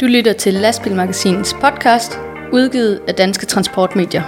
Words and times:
Du 0.00 0.06
lytter 0.06 0.32
til 0.32 0.54
Lastbilmagasinets 0.54 1.54
podcast, 1.60 2.18
udgivet 2.52 3.00
af 3.08 3.14
Danske 3.14 3.46
Transportmedier. 3.46 4.22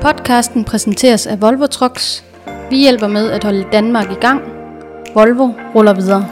Podcasten 0.00 0.64
præsenteres 0.64 1.26
af 1.26 1.40
Volvo 1.40 1.66
Trucks. 1.66 2.24
Vi 2.70 2.76
hjælper 2.76 3.08
med 3.08 3.30
at 3.30 3.44
holde 3.44 3.66
Danmark 3.72 4.10
i 4.10 4.14
gang. 4.20 4.40
Volvo 5.14 5.52
ruller 5.74 5.94
videre. 5.94 6.28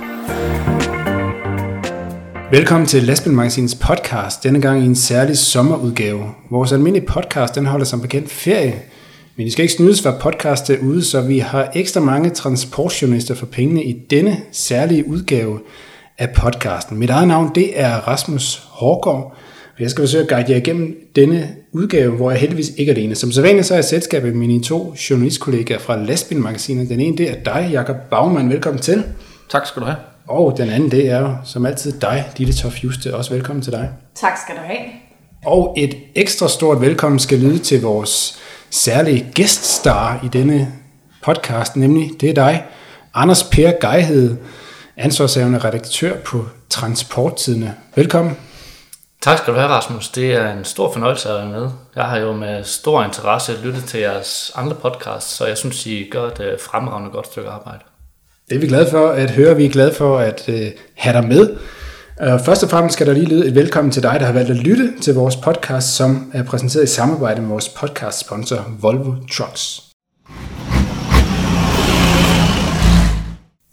Velkommen 2.51 2.87
til 2.87 3.03
Lastbilmagasinets 3.03 3.75
podcast, 3.75 4.43
denne 4.43 4.61
gang 4.61 4.83
i 4.83 4.87
en 4.87 4.97
særlig 4.97 5.39
sommerudgave. 5.39 6.25
Vores 6.51 6.73
almindelige 6.73 7.07
podcast 7.07 7.55
den 7.55 7.67
holder 7.67 7.87
som 7.87 8.01
bekendt 8.01 8.31
ferie, 8.31 8.83
men 9.37 9.47
I 9.47 9.51
skal 9.51 9.63
ikke 9.63 9.75
snydes 9.75 10.03
for 10.03 10.17
podcast 10.21 10.69
derude, 10.69 11.05
så 11.05 11.21
vi 11.21 11.39
har 11.39 11.73
ekstra 11.75 12.01
mange 12.01 12.31
transportjournalister 12.31 13.35
for 13.35 13.47
pengene 13.47 13.85
i 13.85 13.93
denne 14.11 14.37
særlige 14.53 15.09
udgave 15.09 15.61
af 16.19 16.31
podcasten. 16.31 16.99
Mit 16.99 17.11
eget 17.11 17.29
navn 17.29 17.51
det 17.55 17.81
er 17.81 17.95
Rasmus 18.09 18.63
Hårgaard, 18.69 19.37
og 19.77 19.81
jeg 19.81 19.91
skal 19.91 20.03
forsøge 20.03 20.23
at 20.23 20.29
guide 20.29 20.53
jer 20.53 20.57
igennem 20.57 20.97
denne 21.17 21.49
udgave, 21.73 22.17
hvor 22.17 22.31
jeg 22.31 22.41
heldigvis 22.41 22.73
ikke 22.77 22.93
er 22.93 22.97
alene. 22.97 23.15
Som 23.15 23.33
sædvanligt 23.33 23.67
så 23.67 23.75
er 23.75 23.79
jeg 23.79 23.85
selskabet 23.85 24.37
med 24.37 24.47
mine 24.47 24.63
to 24.63 24.95
journalistkollegaer 25.11 25.79
fra 25.79 25.97
Lastbilmagasinet. 25.97 26.89
Den 26.89 27.01
ene 27.01 27.17
det 27.17 27.31
er 27.31 27.35
dig, 27.45 27.69
Jakob 27.73 27.97
Baumann. 28.11 28.51
Velkommen 28.51 28.83
til. 28.83 29.05
Tak 29.49 29.67
skal 29.67 29.81
du 29.81 29.87
have. 29.87 29.97
Og 30.29 30.55
den 30.57 30.69
anden 30.69 30.91
det 30.91 31.11
er 31.11 31.37
som 31.45 31.67
altid 31.67 31.93
dig, 32.01 32.25
Ditte 32.39 32.53
Toff 32.53 32.85
Juste. 32.85 33.15
Også 33.15 33.35
velkommen 33.35 33.63
til 33.63 33.73
dig. 33.73 33.91
Tak 34.15 34.33
skal 34.45 34.55
du 34.55 34.61
have. 34.67 34.79
Og 35.47 35.75
et 35.79 35.97
ekstra 36.15 36.49
stort 36.49 36.81
velkommen 36.81 37.19
skal 37.19 37.39
lyde 37.39 37.59
til 37.59 37.83
vores 37.83 38.39
særlige 38.71 39.31
gæststar 39.35 40.21
i 40.25 40.29
denne 40.29 40.73
podcast, 41.25 41.77
nemlig 41.77 42.11
det 42.21 42.31
er 42.31 42.35
dig, 42.35 42.65
Anders 43.15 43.45
Per 43.45 43.73
Gejhed, 43.81 44.37
ansvarshavende 44.97 45.59
redaktør 45.59 46.17
på 46.25 46.47
Transporttidene. 46.71 47.75
Velkommen. 47.95 48.37
Tak 49.23 49.39
skal 49.39 49.55
du 49.55 49.59
have, 49.59 49.71
Rasmus. 49.71 50.09
Det 50.09 50.35
er 50.35 50.53
en 50.53 50.65
stor 50.65 50.93
fornøjelse 50.93 51.29
at 51.29 51.35
være 51.35 51.61
med. 51.61 51.71
Jeg 51.97 52.05
har 52.05 52.19
jo 52.19 52.33
med 52.33 52.65
stor 52.65 53.05
interesse 53.05 53.53
lyttet 53.65 53.85
til 53.85 54.01
jeres 54.01 54.53
andre 54.55 54.75
podcasts, 54.75 55.37
så 55.37 55.47
jeg 55.47 55.59
synes, 55.59 55.87
I 55.87 56.09
gør 56.11 56.27
et 56.27 56.41
øh, 56.41 56.59
fremragende 56.61 57.11
godt 57.11 57.27
stykke 57.27 57.49
arbejde. 57.49 57.79
Det 58.49 58.57
er 58.57 58.61
vi 58.61 58.67
glade 58.67 58.91
for 58.91 59.09
at 59.09 59.31
høre. 59.31 59.57
Vi 59.57 59.65
er 59.65 59.71
glade 59.71 59.95
for 59.95 60.19
at 60.19 60.45
uh, 60.49 60.55
have 60.95 61.21
dig 61.21 61.29
med. 61.29 61.57
Øh, 62.23 62.41
først 62.45 62.63
og 62.63 62.71
fremmest 62.71 62.93
skal 62.93 63.07
der 63.07 63.13
lige 63.13 63.27
lyde 63.27 63.47
et 63.47 63.55
velkommen 63.55 63.91
til 63.91 64.03
dig, 64.03 64.17
der 64.21 64.27
har 64.27 64.33
valgt 64.33 64.51
at 64.51 64.57
lytte 64.57 64.93
til 65.01 65.15
vores 65.15 65.37
podcast, 65.37 65.97
som 65.97 66.31
er 66.35 66.43
præsenteret 66.43 66.85
i 66.85 66.87
samarbejde 66.87 67.41
med 67.41 67.49
vores 67.49 67.69
podcast-sponsor 67.69 68.65
Volvo 68.81 69.15
Trucks. 69.33 69.83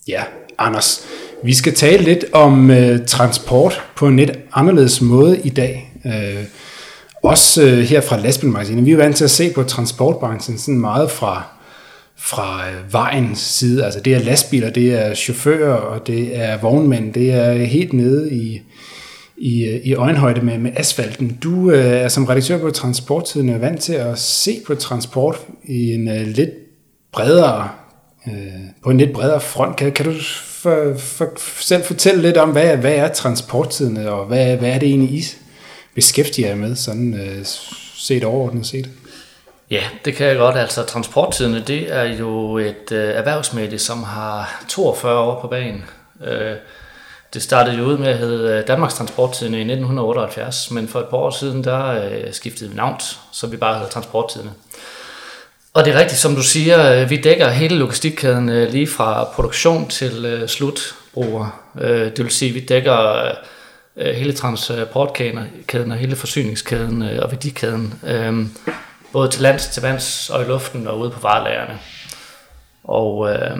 Ja, 0.07 0.23
Anders, 0.57 1.05
vi 1.43 1.53
skal 1.53 1.73
tale 1.75 2.03
lidt 2.03 2.25
om 2.33 2.71
øh, 2.71 3.05
transport 3.05 3.81
på 3.95 4.07
en 4.07 4.17
lidt 4.17 4.31
anderledes 4.53 5.01
måde 5.01 5.39
i 5.39 5.49
dag. 5.49 5.91
Øh, 6.05 6.43
også 7.23 7.63
øh, 7.63 7.77
her 7.77 8.01
fra 8.01 8.17
lastbilmagasinet. 8.17 8.85
Vi 8.85 8.91
er 8.91 8.97
vant 8.97 9.15
til 9.15 9.23
at 9.23 9.31
se 9.31 9.51
på 9.53 9.63
transportbranchen 9.63 10.57
sådan 10.57 10.79
meget 10.79 11.11
fra 11.11 11.43
fra 12.25 12.69
øh, 12.69 12.93
vejens 12.93 13.39
side. 13.39 13.85
Altså 13.85 13.99
det 13.99 14.13
er 14.13 14.19
lastbiler, 14.19 14.69
det 14.69 14.93
er 14.93 15.13
chauffører, 15.13 15.73
og 15.73 16.07
det 16.07 16.37
er 16.37 16.57
vognmænd. 16.57 17.13
Det 17.13 17.31
er 17.31 17.53
helt 17.53 17.93
nede 17.93 18.33
i, 18.33 18.61
i, 19.37 19.63
øh, 19.63 19.81
i 19.83 19.93
øjenhøjde 19.93 20.41
med, 20.41 20.57
med 20.57 20.71
asfalten. 20.75 21.37
Du 21.43 21.71
øh, 21.71 21.85
er 21.85 22.07
som 22.07 22.25
redaktør 22.25 22.57
på 22.57 22.71
Transporttiden 22.71 23.49
er 23.49 23.57
vant 23.57 23.81
til 23.81 23.93
at 23.93 24.19
se 24.19 24.61
på 24.67 24.75
transport 24.75 25.41
i 25.63 25.93
en 25.93 26.07
øh, 26.07 26.27
lidt 26.27 26.49
bredere, 27.13 27.69
øh, 28.27 28.33
på 28.83 28.89
en 28.89 28.97
lidt 28.97 29.13
bredere 29.13 29.41
front. 29.41 29.75
Kan, 29.75 29.91
kan 29.91 30.05
du 30.05 30.13
for, 30.45 30.93
for, 30.97 31.29
selv 31.61 31.83
fortælle 31.83 32.21
lidt 32.21 32.37
om, 32.37 32.49
hvad, 32.49 32.77
hvad 32.77 32.95
er 32.95 33.07
transporttiden, 33.07 33.97
og 33.97 34.25
hvad, 34.25 34.57
hvad 34.57 34.69
er 34.69 34.79
det 34.79 34.89
egentlig, 34.89 35.09
I 35.09 35.23
beskæftiger 35.95 36.47
jer 36.47 36.55
med, 36.55 36.75
sådan 36.75 37.13
øh, 37.13 37.45
set 37.95 38.23
overordnet 38.23 38.65
set? 38.65 38.89
Ja, 39.73 39.83
det 40.05 40.15
kan 40.15 40.27
jeg 40.27 40.37
godt. 40.37 40.57
Altså 40.57 40.85
transporttiderne, 40.85 41.63
det 41.67 41.93
er 41.93 42.03
jo 42.03 42.57
et 42.57 42.91
øh, 42.91 43.15
erhvervsmedie, 43.15 43.79
som 43.79 44.03
har 44.03 44.63
42 44.69 45.19
år 45.19 45.41
på 45.41 45.47
banen. 45.47 45.85
Øh, 46.25 46.55
det 47.33 47.43
startede 47.43 47.77
jo 47.77 47.83
ud 47.83 47.97
med 47.97 48.07
at 48.07 48.17
hedde 48.17 48.57
øh, 48.57 48.67
Danmarks 48.67 48.93
Transporttidene 48.93 49.57
i 49.57 49.61
1978, 49.61 50.71
men 50.71 50.87
for 50.87 50.99
et 50.99 51.05
par 51.05 51.17
år 51.17 51.29
siden, 51.29 51.63
der 51.63 52.03
øh, 52.03 52.33
skiftede 52.33 52.69
vi 52.69 52.75
navn, 52.75 52.95
så 53.31 53.47
vi 53.47 53.57
bare 53.57 53.73
hedder 53.73 53.89
Transporttidene. 53.89 54.51
Og 55.73 55.85
det 55.85 55.93
er 55.93 55.99
rigtigt, 55.99 56.19
som 56.19 56.35
du 56.35 56.43
siger, 56.43 57.01
øh, 57.01 57.09
vi 57.09 57.17
dækker 57.17 57.49
hele 57.49 57.75
logistikkæden 57.75 58.49
øh, 58.49 58.71
lige 58.71 58.87
fra 58.87 59.23
produktion 59.23 59.87
til 59.87 60.25
øh, 60.25 60.47
slutbruger. 60.47 61.61
Øh, 61.81 62.05
det 62.05 62.19
vil 62.19 62.31
sige, 62.31 62.49
at 62.49 62.55
vi 62.55 62.59
dækker 62.59 63.25
øh, 63.97 64.15
hele 64.15 64.33
transportkæden 64.33 65.91
og 65.91 65.97
hele 65.97 66.15
forsyningskæden 66.15 67.03
øh, 67.03 67.19
og 67.23 67.31
værdikæden. 67.31 67.93
Øh, 68.07 68.45
både 69.13 69.29
til 69.29 69.41
lands, 69.41 69.67
til 69.67 69.81
vands 69.81 70.29
og 70.29 70.41
i 70.41 70.45
luften 70.45 70.87
og 70.87 70.99
ude 70.99 71.09
på 71.09 71.19
varelagerne. 71.19 71.79
Og 72.83 73.31
øh, 73.31 73.57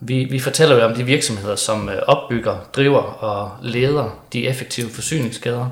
vi, 0.00 0.24
vi 0.24 0.38
fortæller 0.38 0.76
jo 0.76 0.84
om 0.84 0.94
de 0.94 1.04
virksomheder, 1.04 1.56
som 1.56 1.88
øh, 1.88 2.02
opbygger, 2.06 2.56
driver 2.76 3.02
og 3.02 3.50
leder 3.62 4.24
de 4.32 4.46
effektive 4.46 4.90
forsyningskæder 4.90 5.70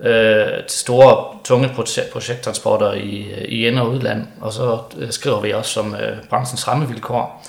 øh, 0.00 0.64
til 0.68 0.78
store, 0.78 1.38
tunge 1.44 1.70
projekttransporter 2.12 2.92
i, 2.92 3.30
øh, 3.30 3.44
i 3.48 3.66
ind- 3.66 3.78
og 3.78 3.90
udland. 3.90 4.26
Og 4.40 4.52
så 4.52 4.78
øh, 4.96 5.10
skriver 5.10 5.40
vi 5.40 5.52
også 5.52 5.80
om 5.80 5.94
øh, 5.94 6.16
branchens 6.30 6.68
rammevilkår 6.68 7.46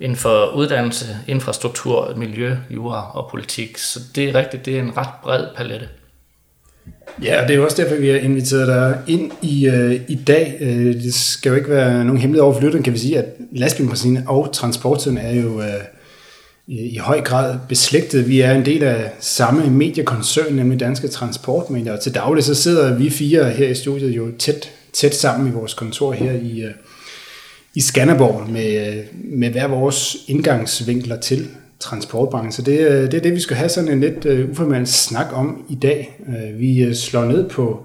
inden 0.00 0.16
for 0.16 0.46
uddannelse, 0.46 1.18
infrastruktur, 1.26 2.12
miljø, 2.16 2.56
jura 2.70 3.10
og 3.14 3.30
politik. 3.30 3.78
Så 3.78 4.00
det 4.14 4.28
er 4.28 4.34
rigtigt, 4.34 4.66
det 4.66 4.76
er 4.76 4.80
en 4.80 4.96
ret 4.96 5.08
bred 5.22 5.46
palette. 5.56 5.88
Ja, 7.22 7.42
og 7.42 7.48
det 7.48 7.54
er 7.54 7.58
jo 7.58 7.64
også 7.64 7.82
derfor, 7.82 7.96
vi 7.96 8.08
har 8.08 8.16
inviteret 8.16 8.66
dig 8.66 9.14
ind 9.14 9.32
i, 9.42 9.66
øh, 9.66 10.00
i 10.08 10.14
dag. 10.14 10.56
Øh, 10.60 10.94
det 10.94 11.14
skal 11.14 11.48
jo 11.50 11.56
ikke 11.56 11.70
være 11.70 12.04
nogen 12.04 12.20
hemmelighed 12.20 12.44
over 12.44 12.60
for 12.60 12.82
kan 12.82 12.92
vi 12.92 12.98
sige, 12.98 13.18
at 13.18 13.24
lastbilmagasinet 13.52 14.24
og 14.26 14.52
transporten 14.52 15.18
er 15.18 15.34
jo 15.34 15.60
øh, 15.60 15.66
i, 16.66 16.80
i 16.80 16.96
høj 16.96 17.20
grad 17.20 17.58
beslægtet. 17.68 18.28
Vi 18.28 18.40
er 18.40 18.52
en 18.52 18.64
del 18.64 18.82
af 18.82 19.10
samme 19.20 19.70
mediekoncern, 19.70 20.52
nemlig 20.52 20.80
Danske 20.80 21.08
Transportmedier, 21.08 21.92
og 21.92 22.00
til 22.00 22.14
daglig 22.14 22.44
så 22.44 22.54
sidder 22.54 22.94
vi 22.94 23.10
fire 23.10 23.50
her 23.50 23.68
i 23.68 23.74
studiet 23.74 24.16
jo 24.16 24.30
tæt, 24.38 24.70
tæt 24.92 25.14
sammen 25.14 25.48
i 25.48 25.50
vores 25.50 25.74
kontor 25.74 26.12
her 26.12 26.32
i, 26.32 26.62
øh, 26.62 26.70
i 27.74 27.80
Skanderborg 27.80 28.50
med, 28.50 28.88
øh, 28.88 29.04
med 29.12 29.50
hver 29.50 29.66
vores 29.66 30.16
indgangsvinkler 30.28 31.20
til 31.20 31.48
transportbranchen. 31.84 32.52
Så 32.52 32.62
det, 32.62 32.80
øh, 32.80 33.02
det 33.02 33.14
er 33.14 33.20
det, 33.20 33.32
vi 33.32 33.40
skal 33.40 33.56
have 33.56 33.68
sådan 33.68 33.90
en 33.90 34.00
lidt 34.00 34.26
uh, 34.26 34.50
uformel 34.50 34.86
snak 34.86 35.26
om 35.32 35.64
i 35.68 35.74
dag. 35.74 36.20
Uh, 36.28 36.60
vi 36.60 36.86
uh, 36.86 36.94
slår 36.94 37.24
ned 37.24 37.48
på, 37.48 37.82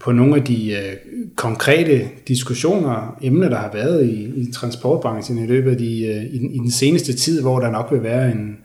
på 0.00 0.12
nogle 0.12 0.36
af 0.36 0.44
de 0.44 0.76
uh, 0.76 1.20
konkrete 1.36 2.08
diskussioner 2.28 2.90
og 2.90 3.14
emner, 3.22 3.48
der 3.48 3.56
har 3.56 3.70
været 3.72 4.06
i, 4.06 4.24
i 4.36 4.52
transportbranchen 4.52 5.44
i 5.44 5.46
løbet 5.46 5.70
af 5.70 5.76
de, 5.76 5.84
uh, 5.84 6.34
i, 6.34 6.54
i 6.54 6.58
den 6.58 6.70
seneste 6.70 7.12
tid, 7.12 7.42
hvor 7.42 7.60
der 7.60 7.70
nok 7.70 7.88
vil 7.92 8.02
være 8.02 8.32
en, 8.32 8.56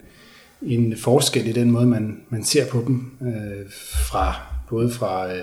en 0.62 0.94
forskel 0.96 1.46
i 1.46 1.52
den 1.52 1.70
måde, 1.70 1.86
man, 1.86 2.16
man 2.28 2.44
ser 2.44 2.66
på 2.66 2.84
dem, 2.86 3.10
uh, 3.20 3.70
fra 4.10 4.34
både 4.70 4.90
fra 4.90 5.26
uh, 5.26 5.40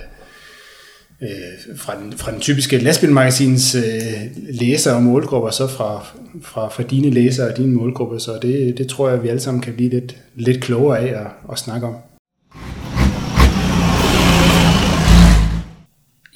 øh, 1.22 1.78
fra, 1.78 2.00
den, 2.00 2.14
fra 2.14 2.32
den 2.32 2.40
typiske 2.40 2.78
lastbilmagasins 2.78 3.76
øh, 3.76 3.84
læser 4.50 4.94
og 4.94 5.04
målgrupper, 5.04 5.50
så 5.50 5.68
fra, 5.68 6.06
fra, 6.42 6.70
fra 6.70 6.84
dine 6.84 7.10
læsere 7.10 7.52
og 7.52 7.58
dine 7.58 7.76
målgrupper. 7.76 8.18
Så 8.18 8.40
det, 8.42 8.78
det 8.78 8.88
tror 8.88 9.10
jeg, 9.10 9.24
vi 9.24 9.28
alle 9.28 9.40
sammen 9.40 9.62
kan 9.62 9.74
blive 9.74 9.90
lidt, 9.90 10.16
lidt 10.36 10.64
klogere 10.64 11.00
af 11.00 11.22
at, 11.22 11.28
at 11.52 11.60
snakke 11.60 11.88
om. 11.88 11.96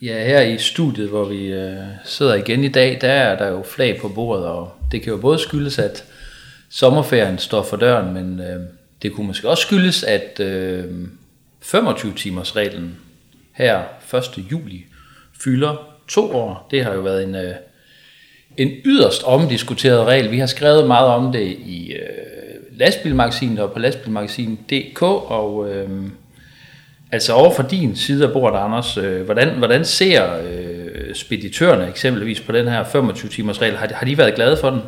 Ja, 0.01 0.25
her 0.25 0.41
i 0.41 0.57
studiet, 0.57 1.09
hvor 1.09 1.25
vi 1.25 1.45
øh, 1.45 1.77
sidder 2.05 2.35
igen 2.35 2.63
i 2.63 2.67
dag, 2.67 2.97
der 3.01 3.07
er 3.07 3.37
der 3.37 3.47
jo 3.47 3.63
flag 3.63 3.99
på 4.01 4.07
bordet, 4.07 4.45
og 4.45 4.71
det 4.91 5.01
kan 5.01 5.13
jo 5.13 5.17
både 5.17 5.39
skyldes, 5.39 5.79
at 5.79 6.03
sommerferien 6.69 7.37
står 7.37 7.63
for 7.63 7.77
døren, 7.77 8.13
men 8.13 8.39
øh, 8.39 8.59
det 9.01 9.13
kunne 9.13 9.27
måske 9.27 9.49
også 9.49 9.63
skyldes, 9.63 10.03
at 10.03 10.39
øh, 10.39 10.83
25-timers 11.63 12.55
reglen 12.55 12.95
her 13.55 13.81
1. 14.13 14.51
juli 14.51 14.85
fylder 15.43 15.95
to 16.07 16.35
år. 16.35 16.67
Det 16.71 16.83
har 16.83 16.93
jo 16.93 17.01
været 17.01 17.23
en, 17.23 17.35
øh, 17.35 17.55
en 18.57 18.71
yderst 18.85 19.23
omdiskuteret 19.23 20.07
regel. 20.07 20.31
Vi 20.31 20.39
har 20.39 20.45
skrevet 20.45 20.87
meget 20.87 21.07
om 21.07 21.31
det 21.31 21.47
i 21.65 21.93
øh, 21.93 22.79
lastbilmagasinet 22.79 23.59
og 23.59 23.71
på 23.71 23.79
lastbilmagasinet.dk, 23.79 25.01
og 25.01 25.69
øh, 25.71 25.89
altså 27.11 27.33
over 27.33 27.53
for 27.53 27.63
din 27.63 27.95
side 27.95 28.25
af 28.27 28.33
bordet, 28.33 28.57
Anders, 28.57 28.97
øh, 28.97 29.21
hvordan, 29.21 29.49
hvordan 29.49 29.85
ser 29.85 30.37
øh, 30.43 31.15
speditørerne 31.15 31.89
eksempelvis 31.89 32.41
på 32.41 32.51
den 32.51 32.67
her 32.67 32.83
25-timers 32.83 33.61
regel? 33.61 33.75
Har, 33.75 33.89
har 33.93 34.05
de 34.05 34.17
været 34.17 34.35
glade 34.35 34.57
for 34.57 34.69
den? 34.69 34.81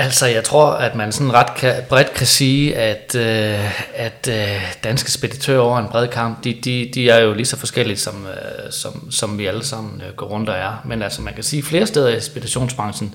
Altså, 0.00 0.26
jeg 0.26 0.44
tror, 0.44 0.66
at 0.66 0.94
man 0.94 1.12
sådan 1.12 1.32
ret 1.32 1.54
kan, 1.54 1.74
bredt 1.88 2.14
kan 2.14 2.26
sige, 2.26 2.76
at, 2.76 3.14
øh, 3.14 3.94
at 3.94 4.28
øh, 4.30 4.74
danske 4.84 5.10
speditører 5.10 5.60
over 5.60 5.78
en 5.78 5.88
bred 5.88 6.08
kamp, 6.08 6.44
de, 6.44 6.60
de, 6.64 6.90
de 6.94 7.10
er 7.10 7.18
jo 7.18 7.32
lige 7.34 7.46
så 7.46 7.56
forskellige, 7.56 7.96
som, 7.96 8.26
øh, 8.26 8.72
som, 8.72 9.10
som 9.10 9.38
vi 9.38 9.46
alle 9.46 9.64
sammen 9.64 10.02
øh, 10.08 10.14
går 10.16 10.26
rundt 10.26 10.48
og 10.48 10.56
er. 10.56 10.82
Men 10.84 11.02
altså, 11.02 11.22
man 11.22 11.34
kan 11.34 11.42
sige, 11.42 11.62
flere 11.62 11.86
steder 11.86 12.08
i 12.08 12.20
speditionsbranchen, 12.20 13.14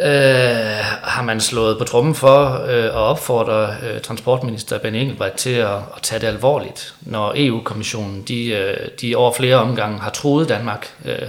øh, 0.00 0.84
har 1.02 1.22
man 1.22 1.40
slået 1.40 1.78
på 1.78 1.84
trummen 1.84 2.14
for 2.14 2.64
øh, 2.68 2.84
at 2.84 2.90
opfordre 2.90 3.76
øh, 3.82 4.00
transportminister 4.00 4.78
Ben 4.78 4.94
Engelbrecht 4.94 5.36
til 5.36 5.50
at, 5.50 5.76
at 5.76 6.02
tage 6.02 6.20
det 6.20 6.26
alvorligt, 6.26 6.94
når 7.00 7.32
EU-kommissionen 7.36 8.22
de, 8.22 8.48
øh, 8.48 8.88
de 9.00 9.16
over 9.16 9.32
flere 9.32 9.56
omgange 9.56 9.98
har 9.98 10.10
troet 10.10 10.48
Danmark 10.48 10.94
øh, 11.04 11.28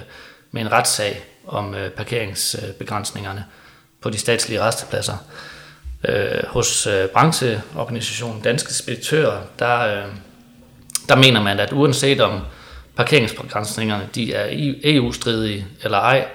med 0.52 0.62
en 0.62 0.72
retssag 0.72 1.22
om 1.48 1.76
øh, 1.76 1.90
parkeringsbegrænsningerne 1.90 3.44
på 4.06 4.10
de 4.10 4.18
statslige 4.18 4.62
restepladser. 4.62 5.18
Øh, 6.10 6.44
hos 6.48 6.88
øh, 6.88 7.08
brancheorganisationen 7.08 8.42
Danske 8.42 8.74
Speditører, 8.74 9.42
der, 9.60 9.80
øh, 9.80 10.12
der 11.10 11.16
mener 11.16 11.44
man, 11.44 11.60
at 11.60 11.74
uanset 11.74 12.22
om 12.22 12.42
parkeringsbegrænsningerne 12.96 14.10
de 14.16 14.34
er 14.34 14.48
EU-stridige 14.84 15.68
eller 15.84 15.98
ej, 15.98 16.28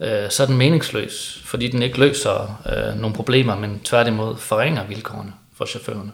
øh, 0.00 0.30
så 0.30 0.42
er 0.42 0.46
den 0.46 0.56
meningsløs, 0.56 1.42
fordi 1.44 1.68
den 1.68 1.82
ikke 1.82 1.98
løser 1.98 2.62
øh, 2.66 3.00
nogle 3.00 3.16
problemer, 3.16 3.56
men 3.58 3.80
tværtimod 3.84 4.36
forringer 4.36 4.86
vilkårene 4.86 5.32
for 5.56 5.64
chaufførerne. 5.64 6.12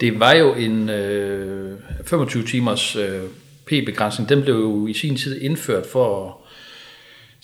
Det 0.00 0.20
var 0.20 0.32
jo 0.32 0.54
en 0.54 0.88
øh, 0.88 1.78
25 2.06 2.46
timers 2.46 2.96
øh, 2.96 3.22
P-begrænsning, 3.66 4.28
den 4.28 4.42
blev 4.42 4.54
jo 4.54 4.86
i 4.86 4.94
sin 4.94 5.16
tid 5.16 5.40
indført 5.42 5.86
for 5.92 6.26
at 6.26 6.45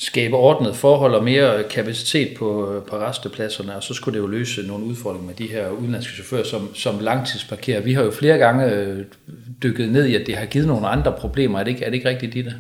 skabe 0.02 0.37
ordnet 0.37 0.76
forhold 0.76 1.14
og 1.14 1.25
mere 1.25 1.62
kapacitet 1.62 2.37
på, 2.38 2.82
på 2.88 2.96
restepladserne, 2.96 3.76
og 3.76 3.82
så 3.82 3.94
skulle 3.94 4.14
det 4.19 4.22
jo 4.22 4.26
løse 4.26 4.62
nogle 4.62 4.84
udfordringer 4.84 5.26
med 5.26 5.34
de 5.34 5.46
her 5.46 5.69
udenlandske 5.70 6.14
chauffører, 6.14 6.44
som, 6.44 6.75
som 6.75 6.99
langtidsparkerer. 7.00 7.81
Vi 7.81 7.94
har 7.94 8.02
jo 8.02 8.10
flere 8.10 8.38
gange 8.38 8.66
øh, 8.66 9.04
dykket 9.62 9.88
ned 9.88 10.06
i, 10.06 10.14
at 10.14 10.26
det 10.26 10.37
har 10.37 10.46
givet 10.46 10.66
nogle 10.66 10.88
andre 10.88 11.12
problemer. 11.12 11.58
Er 11.58 11.64
det 11.64 11.70
ikke, 11.70 11.84
er 11.84 11.90
det 11.90 11.96
ikke 11.96 12.08
rigtigt, 12.08 12.34
Ditte? 12.34 12.54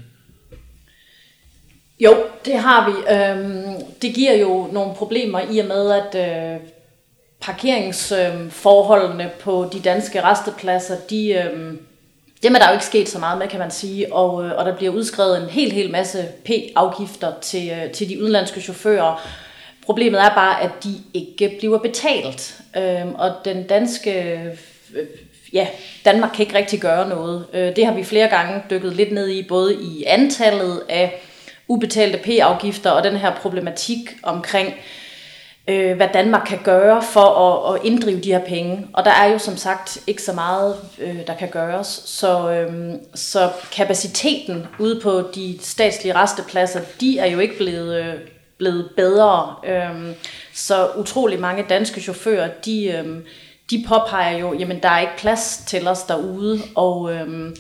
Jo, 2.00 2.14
det 2.44 2.58
har 2.58 2.90
vi. 2.90 2.92
Øhm, 3.14 3.74
det 4.02 4.14
giver 4.14 4.36
jo 4.36 4.68
nogle 4.72 4.94
problemer 4.94 5.40
i 5.50 5.58
og 5.58 5.66
med, 5.66 5.90
at 5.90 6.14
øh, 6.14 6.60
parkeringsforholdene 7.40 9.30
på 9.40 9.68
de 9.72 9.80
danske 9.80 10.22
restepladser, 10.22 10.96
de, 11.10 11.32
øh, 11.32 11.72
dem 12.42 12.54
er 12.54 12.58
der 12.58 12.68
jo 12.68 12.72
ikke 12.72 12.84
sket 12.84 13.08
så 13.08 13.18
meget 13.18 13.38
med, 13.38 13.48
kan 13.48 13.58
man 13.58 13.70
sige, 13.70 14.14
og, 14.14 14.44
øh, 14.44 14.58
og 14.58 14.64
der 14.64 14.76
bliver 14.76 14.92
udskrevet 14.92 15.42
en 15.42 15.48
helt, 15.48 15.72
helt 15.72 15.90
masse 15.90 16.28
P-afgifter 16.44 17.32
til, 17.40 17.70
øh, 17.70 17.90
til 17.90 18.08
de 18.08 18.20
udenlandske 18.22 18.60
chauffører. 18.60 19.28
Problemet 19.84 20.20
er 20.20 20.34
bare, 20.34 20.62
at 20.62 20.70
de 20.84 20.94
ikke 21.14 21.56
bliver 21.58 21.78
betalt, 21.78 22.60
øh, 22.76 23.14
og 23.14 23.34
den 23.44 23.66
danske... 23.66 24.32
Øh, 24.32 24.56
ja, 25.52 25.66
Danmark 26.04 26.30
kan 26.34 26.46
ikke 26.46 26.58
rigtig 26.58 26.80
gøre 26.80 27.08
noget. 27.08 27.46
Øh, 27.52 27.76
det 27.76 27.86
har 27.86 27.94
vi 27.94 28.04
flere 28.04 28.28
gange 28.28 28.62
dykket 28.70 28.92
lidt 28.92 29.12
ned 29.12 29.28
i, 29.28 29.42
både 29.48 29.74
i 29.74 30.04
antallet 30.06 30.82
af 30.88 31.22
ubetalte 31.68 32.18
P-afgifter 32.18 32.90
og 32.90 33.04
den 33.04 33.16
her 33.16 33.34
problematik 33.34 33.98
omkring, 34.22 34.68
øh, 34.68 35.01
øh, 35.68 35.96
hvad 35.96 36.08
Danmark 36.14 36.46
kan 36.46 36.58
gøre 36.64 37.02
for 37.02 37.20
at, 37.20 37.74
at 37.74 37.84
inddrive 37.84 38.20
de 38.20 38.32
her 38.32 38.44
penge. 38.44 38.86
Og 38.92 39.04
der 39.04 39.10
er 39.10 39.26
jo 39.26 39.38
som 39.38 39.56
sagt 39.56 39.98
ikke 40.06 40.22
så 40.22 40.32
meget, 40.32 40.76
øh, 40.98 41.26
der 41.26 41.34
kan 41.34 41.48
gøres. 41.48 41.86
Så, 42.04 42.50
øh, 42.52 42.94
så 43.14 43.50
kapaciteten 43.72 44.66
ude 44.78 45.00
på 45.00 45.22
de 45.34 45.58
statslige 45.60 46.14
restepladser, 46.14 46.80
de 47.00 47.18
er 47.18 47.26
jo 47.26 47.38
ikke 47.38 47.56
blevet, 47.56 48.04
øh, 48.04 48.14
blevet 48.58 48.90
bedre. 48.96 49.54
Øh, 49.66 50.14
så 50.54 50.88
utrolig 50.96 51.40
mange 51.40 51.64
danske 51.68 52.00
chauffører, 52.00 52.50
de, 52.64 52.86
øh, 52.86 53.18
de 53.70 53.84
påpeger 53.88 54.38
jo, 54.38 54.54
jamen 54.58 54.82
der 54.82 54.88
er 54.88 55.00
ikke 55.00 55.16
plads 55.18 55.62
til 55.66 55.88
os 55.88 56.02
derude. 56.02 56.60
Og 56.74 57.12
øh, 57.12 57.56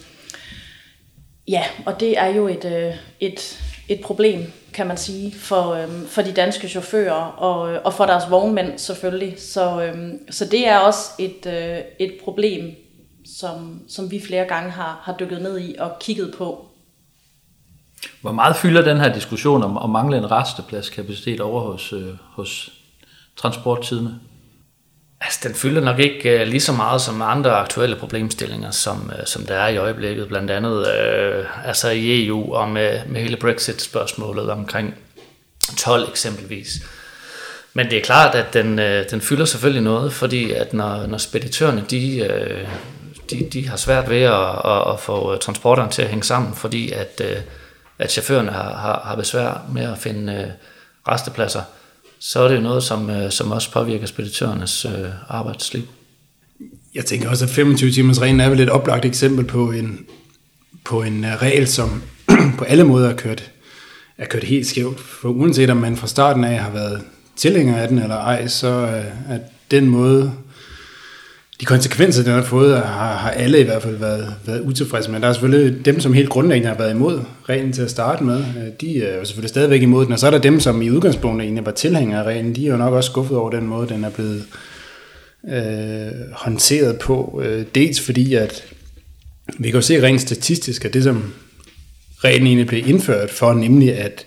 ja, 1.48 1.64
og 1.86 2.00
det 2.00 2.18
er 2.18 2.26
jo 2.26 2.48
et, 2.48 2.64
øh, 2.64 2.94
et 3.20 3.58
et 3.88 4.00
problem, 4.00 4.52
kan 4.74 4.86
man 4.86 4.96
sige, 4.96 5.34
for, 5.34 5.74
øhm, 5.74 6.06
for 6.06 6.22
de 6.22 6.32
danske 6.32 6.68
chauffører 6.68 7.24
og, 7.24 7.72
øh, 7.72 7.80
og 7.84 7.94
for 7.94 8.06
deres 8.06 8.30
vognmænd 8.30 8.78
selvfølgelig. 8.78 9.40
Så, 9.40 9.82
øhm, 9.82 10.18
så 10.30 10.44
det 10.44 10.68
er 10.68 10.78
også 10.78 11.10
et, 11.18 11.46
øh, 11.46 11.78
et 12.00 12.14
problem, 12.24 12.74
som, 13.38 13.80
som 13.88 14.10
vi 14.10 14.20
flere 14.26 14.44
gange 14.44 14.70
har, 14.70 15.00
har 15.02 15.16
dykket 15.20 15.42
ned 15.42 15.60
i 15.60 15.74
og 15.78 15.92
kigget 16.00 16.34
på. 16.38 16.66
Hvor 18.20 18.32
meget 18.32 18.56
fylder 18.56 18.82
den 18.82 18.96
her 18.96 19.14
diskussion 19.14 19.62
om, 19.62 19.78
om 19.78 19.90
manglende 19.90 20.28
restepladskapacitet 20.28 21.40
over 21.40 21.60
hos, 21.60 21.92
øh, 21.92 22.14
hos 22.30 22.72
transporttidene? 23.36 24.20
Altså, 25.24 25.40
den 25.42 25.54
fylder 25.54 25.80
nok 25.80 25.98
ikke 25.98 26.40
uh, 26.40 26.46
lige 26.46 26.60
så 26.60 26.72
meget 26.72 27.00
som 27.00 27.22
andre 27.22 27.50
aktuelle 27.50 27.96
problemstillinger, 27.96 28.70
som, 28.70 29.12
uh, 29.18 29.24
som 29.24 29.46
der 29.46 29.54
er 29.54 29.68
i 29.68 29.76
øjeblikket, 29.76 30.28
blandt 30.28 30.50
andet 30.50 30.78
uh, 30.78 31.66
altså 31.68 31.90
i 31.90 32.26
EU 32.26 32.54
og 32.54 32.68
med, 32.68 33.00
med 33.06 33.20
hele 33.20 33.36
Brexit-spørgsmålet 33.36 34.50
omkring 34.50 34.94
12 35.78 36.08
eksempelvis. 36.10 36.68
Men 37.74 37.90
det 37.90 37.98
er 37.98 38.02
klart, 38.02 38.34
at 38.34 38.54
den, 38.54 38.78
uh, 38.78 39.10
den 39.10 39.20
fylder 39.20 39.44
selvfølgelig 39.44 39.82
noget, 39.82 40.12
fordi 40.12 40.52
at 40.52 40.74
når, 40.74 41.06
når 41.06 41.18
speditørerne 41.18 41.84
de, 41.90 42.30
uh, 42.30 42.68
de, 43.30 43.48
de 43.52 43.68
har 43.68 43.76
svært 43.76 44.10
ved 44.10 44.22
at, 44.22 44.48
at, 44.64 44.92
at 44.92 45.00
få 45.00 45.36
transporterne 45.36 45.90
til 45.90 46.02
at 46.02 46.08
hænge 46.08 46.24
sammen, 46.24 46.54
fordi 46.54 46.92
at, 46.92 47.20
uh, 47.24 47.42
at 47.98 48.12
chaufførerne 48.12 48.52
har, 48.52 48.76
har, 48.76 49.02
har 49.04 49.16
besvær 49.16 49.66
med 49.72 49.92
at 49.92 49.98
finde 49.98 50.32
uh, 50.32 51.12
restepladser, 51.12 51.62
så 52.24 52.40
er 52.40 52.48
det 52.48 52.56
jo 52.56 52.60
noget, 52.60 52.82
som, 52.82 53.10
øh, 53.10 53.30
som 53.30 53.50
også 53.50 53.70
påvirker 53.70 54.06
speditørernes 54.06 54.84
øh, 54.84 55.08
arbejdsliv. 55.28 55.82
Jeg 56.94 57.04
tænker 57.04 57.30
også, 57.30 57.44
at 57.44 57.50
25 57.50 57.90
timers 57.90 58.20
reglen 58.20 58.40
er 58.40 58.48
vel 58.48 58.60
et 58.60 58.70
oplagt 58.70 59.04
eksempel 59.04 59.44
på 59.44 59.70
en, 59.70 60.06
på 60.84 61.02
en 61.02 61.24
øh, 61.24 61.42
regel, 61.42 61.68
som 61.68 62.02
på 62.58 62.64
alle 62.64 62.84
måder 62.84 63.10
er 63.10 63.16
kørt, 63.16 63.50
er 64.18 64.26
kørt 64.26 64.44
helt 64.44 64.66
skævt. 64.66 65.00
For 65.00 65.28
uanset 65.28 65.70
om 65.70 65.76
man 65.76 65.96
fra 65.96 66.06
starten 66.06 66.44
af 66.44 66.58
har 66.58 66.70
været 66.70 67.02
tilhænger 67.36 67.76
af 67.76 67.88
den 67.88 67.98
eller 67.98 68.16
ej, 68.16 68.46
så 68.46 68.68
øh, 68.68 69.34
er 69.34 69.38
den 69.70 69.88
måde, 69.88 70.32
de 71.62 71.66
konsekvenser, 71.66 72.22
den 72.22 72.32
har 72.32 72.42
fået, 72.42 72.76
har, 72.76 73.16
har 73.16 73.30
alle 73.30 73.60
i 73.60 73.62
hvert 73.62 73.82
fald 73.82 73.96
været, 73.96 74.34
været 74.46 74.60
utilfredse 74.60 75.10
med. 75.10 75.20
Der 75.20 75.28
er 75.28 75.32
selvfølgelig 75.32 75.84
dem, 75.84 76.00
som 76.00 76.12
helt 76.12 76.28
grundlæggende 76.28 76.68
har 76.68 76.78
været 76.78 76.90
imod 76.90 77.20
reglen 77.48 77.72
til 77.72 77.82
at 77.82 77.90
starte 77.90 78.24
med. 78.24 78.38
Øh, 78.38 78.72
de 78.80 79.04
er 79.04 79.18
jo 79.18 79.24
selvfølgelig 79.24 79.48
stadigvæk 79.48 79.82
imod 79.82 80.04
den. 80.04 80.12
Og 80.12 80.18
så 80.18 80.26
er 80.26 80.30
der 80.30 80.38
dem, 80.38 80.60
som 80.60 80.82
i 80.82 80.90
udgangspunktet 80.90 81.44
egentlig 81.44 81.66
var 81.66 81.72
tilhængere 81.72 82.20
af 82.20 82.24
reglen. 82.24 82.56
De 82.56 82.66
er 82.66 82.70
jo 82.70 82.76
nok 82.76 82.94
også 82.94 83.10
skuffet 83.10 83.36
over 83.36 83.50
den 83.50 83.66
måde, 83.66 83.88
den 83.88 84.04
er 84.04 84.10
blevet 84.10 84.44
øh, 85.48 86.32
håndteret 86.32 86.98
på. 86.98 87.42
Øh, 87.44 87.64
dels 87.74 88.00
fordi, 88.00 88.34
at 88.34 88.64
vi 89.58 89.70
kan 89.70 89.78
jo 89.78 89.82
se 89.86 90.02
rent 90.02 90.20
statistisk, 90.20 90.84
at 90.84 90.94
det, 90.94 91.02
som 91.02 91.32
reglen 92.24 92.46
egentlig 92.46 92.66
blev 92.66 92.88
indført 92.88 93.30
for, 93.30 93.52
nemlig 93.52 93.98
at 93.98 94.26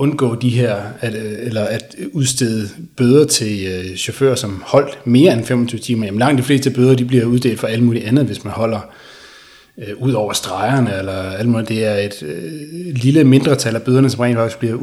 undgå 0.00 0.34
de 0.34 0.50
her, 0.50 0.76
at, 1.00 1.14
eller 1.14 1.64
at 1.64 1.96
udstede 2.12 2.68
bøder 2.96 3.26
til 3.26 3.66
øh, 3.66 3.96
chauffører, 3.96 4.34
som 4.34 4.62
holdt 4.66 4.98
mere 5.06 5.32
end 5.32 5.44
25 5.44 5.80
timer. 5.80 6.06
Jamen 6.06 6.18
langt 6.18 6.38
de 6.38 6.42
fleste 6.42 6.70
bøder, 6.70 6.94
de 6.94 7.04
bliver 7.04 7.24
uddelt 7.24 7.60
for 7.60 7.66
alt 7.66 7.82
muligt 7.82 8.04
andet, 8.04 8.24
hvis 8.24 8.44
man 8.44 8.52
holder 8.52 8.80
øh, 9.78 10.02
ud 10.02 10.12
over 10.12 10.32
stregerne, 10.32 10.98
eller 10.98 11.12
alt 11.12 11.48
muligt. 11.48 11.68
Det 11.68 11.86
er 11.86 11.94
et 11.94 12.22
øh, 12.22 12.94
lille 12.94 13.24
mindretal 13.24 13.74
af 13.74 13.82
bøderne, 13.82 14.10
som 14.10 14.20
rent 14.20 14.36
faktisk 14.36 14.58
bliver 14.58 14.74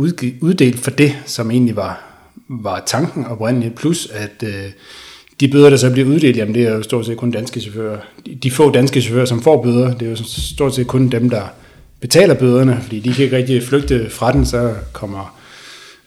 uddelt 0.42 0.80
for 0.80 0.92
det, 0.92 1.16
som 1.26 1.52
egentlig 1.52 1.76
var, 1.76 2.04
var 2.50 2.84
tanken 2.86 3.26
oprindeligt, 3.26 3.76
plus 3.76 4.08
at 4.14 4.44
øh, 4.44 4.72
de 5.40 5.48
bøder, 5.48 5.70
der 5.70 5.78
så 5.78 5.92
bliver 5.92 6.08
uddelt, 6.08 6.38
jamen 6.38 6.56
det 6.56 6.64
er 6.64 6.74
jo 6.74 6.84
stort 6.84 7.06
set 7.06 7.18
kun 7.18 7.32
danske 7.32 7.60
chauffører. 7.60 7.98
De, 8.26 8.36
de 8.36 8.52
få 8.52 8.72
danske 8.72 9.02
chauffører, 9.02 9.26
som 9.26 9.42
får 9.42 9.64
bøder, 9.64 9.94
det 9.94 10.06
er 10.06 10.10
jo 10.10 10.18
stort 10.26 10.76
set 10.76 10.88
kun 10.88 11.10
dem, 11.10 11.30
der 11.30 11.42
betaler 12.00 12.34
bøderne, 12.34 12.80
fordi 12.82 13.00
de 13.00 13.14
kan 13.14 13.24
ikke 13.24 13.38
rigtig 13.38 13.64
flygte 13.64 14.10
fra 14.10 14.32
den, 14.32 14.46
så 14.46 14.76
kommer 14.94 15.40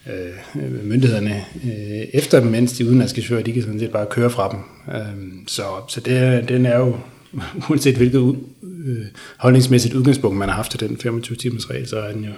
øh, 0.06 0.84
myndighederne 0.84 1.44
øh, 1.64 2.06
efter 2.12 2.40
dem, 2.40 2.48
mens 2.50 2.72
de 2.72 2.86
udenlandske 2.86 3.22
chauffører, 3.22 3.42
de 3.42 3.52
kan 3.52 3.62
sådan 3.62 3.80
set 3.80 3.90
bare 3.90 4.06
køre 4.10 4.30
fra 4.30 4.48
dem. 4.48 4.58
Øh, 4.94 5.46
så 5.46 5.62
så 5.88 6.00
det, 6.00 6.48
den 6.48 6.66
er 6.66 6.78
jo, 6.78 6.96
uanset 7.70 7.96
hvilket 7.96 8.36
øh, 8.62 9.06
holdningsmæssigt 9.36 9.94
udgangspunkt 9.94 10.38
man 10.38 10.48
har 10.48 10.56
haft 10.56 10.70
til 10.70 10.80
den 10.80 10.98
25 10.98 11.36
timers 11.36 11.70
regel, 11.70 11.88
så 11.88 11.98
er 11.98 12.12
den 12.12 12.24
jo 12.24 12.32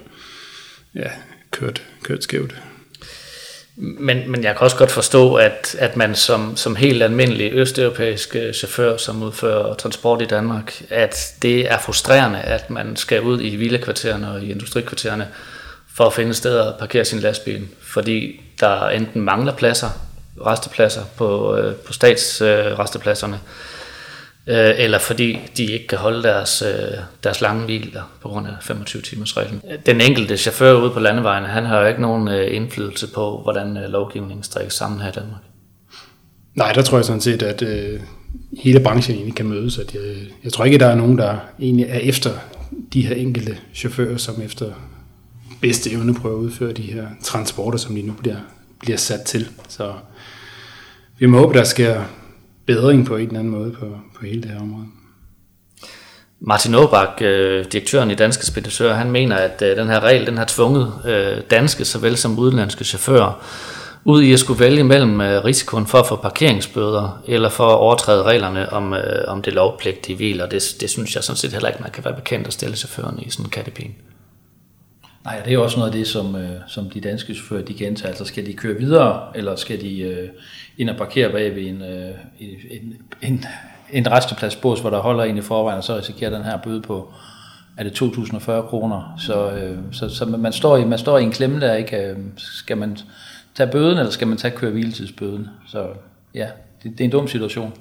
ja, 0.95 1.11
kørt, 1.51 1.83
kørt 2.03 2.23
skævt. 2.23 2.63
Men, 3.77 4.31
men 4.31 4.45
jeg 4.45 4.57
kan 4.57 4.65
også 4.65 4.77
godt 4.77 4.91
forstå, 4.91 5.35
at, 5.35 5.77
at 5.79 5.97
man 5.97 6.15
som, 6.15 6.57
som 6.57 6.77
helt 6.77 7.03
almindelig 7.03 7.53
østeuropæisk 7.53 8.37
øh, 8.37 8.55
chauffør, 8.55 8.97
som 8.97 9.23
udfører 9.23 9.75
transport 9.75 10.23
i 10.23 10.25
Danmark, 10.25 10.83
at 10.91 11.35
det 11.43 11.71
er 11.71 11.79
frustrerende, 11.79 12.39
at 12.39 12.71
man 12.71 12.97
skal 12.97 13.23
ud 13.23 13.41
i 13.43 13.57
villekvartererne 13.57 14.31
og 14.31 14.43
i 14.43 14.51
industrikvartererne 14.51 15.29
for 15.95 16.05
at 16.05 16.13
finde 16.13 16.35
steder 16.35 16.73
at 16.73 16.79
parkere 16.79 17.05
sin 17.05 17.19
lastbil, 17.19 17.69
fordi 17.81 18.41
der 18.61 18.89
enten 18.89 19.23
mangler 19.23 19.53
pladser, 19.53 19.89
restepladser 20.47 21.03
på, 21.17 21.57
øh, 21.57 21.75
på 21.75 21.93
statsrestepladserne, 21.93 23.35
øh, 23.35 23.41
øh, 24.47 24.71
eller 24.77 24.99
fordi 24.99 25.39
de 25.57 25.65
ikke 25.65 25.87
kan 25.87 25.99
holde 25.99 26.23
deres, 26.23 26.63
øh, 26.63 26.99
deres 27.25 27.41
lange 27.41 27.65
hviler 27.65 28.03
på 28.21 28.29
grund 28.29 28.47
af 28.47 28.53
25 28.61 29.03
timers 29.03 29.37
reglen. 29.37 29.63
Den 29.87 30.01
enkelte 30.01 30.37
chauffør 30.37 30.73
ude 30.73 30.91
på 30.91 31.01
landevejen, 31.01 31.45
han 31.45 31.65
har 31.65 31.81
jo 31.81 31.87
ikke 31.87 32.01
nogen 32.01 32.29
øh, 32.29 32.57
indflydelse 32.57 33.07
på, 33.07 33.41
hvordan 33.43 33.77
øh, 33.77 33.91
lovgivningen 33.91 34.43
strikkes 34.43 34.75
sammen 34.75 35.01
her 35.01 35.09
i 35.09 35.13
Danmark. 35.13 35.41
Nej, 36.55 36.73
der 36.73 36.83
tror 36.83 36.99
jeg 36.99 37.05
sådan 37.05 37.21
set, 37.21 37.43
at 37.43 37.63
øh, 37.63 38.01
hele 38.59 38.81
branchen 38.81 39.17
egentlig 39.17 39.35
kan 39.35 39.47
mødes. 39.47 39.79
At 39.79 39.95
jeg, 39.95 40.03
jeg 40.45 40.53
tror 40.53 40.65
ikke, 40.65 40.79
der 40.79 40.87
er 40.87 40.95
nogen, 40.95 41.19
der 41.19 41.37
egentlig 41.61 41.87
er 41.89 41.99
efter 41.99 42.31
de 42.93 43.07
her 43.07 43.15
enkelte 43.15 43.57
chauffører, 43.75 44.17
som 44.17 44.43
efter 44.43 44.67
bedste 45.61 45.91
evne 45.91 46.15
prøver 46.15 46.39
at 46.39 46.43
udføre 46.43 46.73
de 46.73 46.83
her 46.83 47.07
transporter, 47.23 47.79
som 47.79 47.95
de 47.95 48.03
nu 48.03 48.13
bliver, 48.13 48.37
bliver 48.81 48.97
sat 48.97 49.23
til. 49.23 49.49
Så 49.69 49.93
vi 51.19 51.27
må 51.27 51.39
håbe, 51.39 51.59
der 51.59 51.65
sker 51.65 52.05
bedring 52.67 53.07
på 53.07 53.17
en 53.17 53.27
eller 53.27 53.39
anden 53.39 53.53
måde 53.53 53.71
på, 53.71 53.87
på 54.17 54.27
hele 54.27 54.43
det 54.43 54.51
her 54.51 54.61
område. 54.61 54.87
Martin 56.41 56.75
Aabach, 56.75 57.13
øh, 57.21 57.65
direktøren 57.73 58.11
i 58.11 58.15
Danske 58.15 58.47
Speditører, 58.47 58.95
han 58.95 59.11
mener, 59.11 59.37
at 59.37 59.63
øh, 59.63 59.77
den 59.77 59.89
her 59.89 60.01
regel, 60.01 60.27
den 60.27 60.39
har 60.39 60.45
tvunget 60.45 60.93
øh, 61.07 61.43
danske 61.51 61.85
såvel 61.85 62.17
som 62.17 62.39
udenlandske 62.39 62.85
chauffører 62.85 63.45
ud 64.05 64.23
i 64.23 64.33
at 64.33 64.39
skulle 64.39 64.61
vælge 64.61 64.85
mellem 64.85 65.21
risikoen 65.21 65.87
for 65.87 65.99
at 65.99 66.07
få 66.07 66.17
parkeringsbøder, 66.17 67.23
eller 67.27 67.49
for 67.49 67.67
at 67.67 67.79
overtræde 67.79 68.23
reglerne 68.23 68.73
om, 68.73 68.95
om 69.27 69.43
det 69.43 69.53
lovpligtige 69.53 70.17
hvil, 70.17 70.41
og 70.41 70.51
det, 70.51 70.63
det 70.81 70.91
synes 70.91 71.15
jeg 71.15 71.25
sådan 71.25 71.37
set 71.37 71.53
heller 71.53 71.69
ikke, 71.69 71.83
man 71.83 71.91
kan 71.91 72.05
være 72.05 72.15
bekendt 72.15 72.47
at 72.47 72.53
stille 72.53 72.77
chaufførerne 72.77 73.23
i 73.23 73.31
sådan 73.31 73.47
en 73.47 73.51
kattepin. 73.51 73.95
Nej, 75.25 75.43
det 75.45 75.55
er 75.55 75.59
også 75.59 75.79
noget 75.79 75.91
af 75.91 75.97
det, 75.97 76.07
som, 76.07 76.37
øh, 76.37 76.61
som 76.67 76.91
de 76.91 77.01
danske 77.01 77.35
chauffører 77.35 77.65
de 77.65 77.75
gentager. 77.75 78.09
Altså 78.09 78.25
skal 78.25 78.47
de 78.47 78.53
køre 78.53 78.79
videre, 78.79 79.37
eller 79.37 79.57
skal 79.57 79.81
de 79.81 80.01
øh, 80.01 80.29
ind 80.79 80.91
og 80.91 80.97
parkere 80.97 81.33
bag 81.33 81.55
ved 81.55 81.63
en, 81.63 81.83
øh, 81.83 82.15
en, 82.41 82.97
en, 83.23 83.45
en 83.93 84.13
restepladsbås, 84.13 84.81
hvor 84.81 84.91
der 84.91 84.99
holder 84.99 85.25
en 85.25 85.39
i 85.39 85.41
forvejen, 85.41 85.79
og 85.79 85.85
så 85.85 85.97
risikerer 85.97 86.31
den 86.31 86.45
her 86.45 86.57
bøde 86.57 86.83
på, 86.83 87.13
er 87.77 87.85
det 87.85 87.93
2040 87.93 88.63
kroner. 88.63 89.15
Så, 89.19 89.51
øh, 89.51 89.79
så, 89.93 90.09
så 90.09 90.25
man, 90.25 90.53
står 90.53 90.77
i, 90.77 90.85
man 90.85 90.99
står 90.99 91.19
i 91.19 91.23
en 91.23 91.33
klemme 91.33 91.61
der, 91.61 91.75
ikke? 91.75 91.97
Øh, 91.97 92.17
skal 92.37 92.77
man 92.77 92.99
tage 93.55 93.71
bøden, 93.71 93.99
eller 93.99 94.11
skal 94.11 94.27
man 94.27 94.37
tage 94.37 94.57
køre 94.57 94.71
hviletidsbøden? 94.71 95.49
Så 95.69 95.87
ja, 96.35 96.49
det, 96.83 96.91
det 96.93 97.01
er 97.01 97.05
en 97.05 97.11
dum 97.11 97.29
situation. 97.29 97.73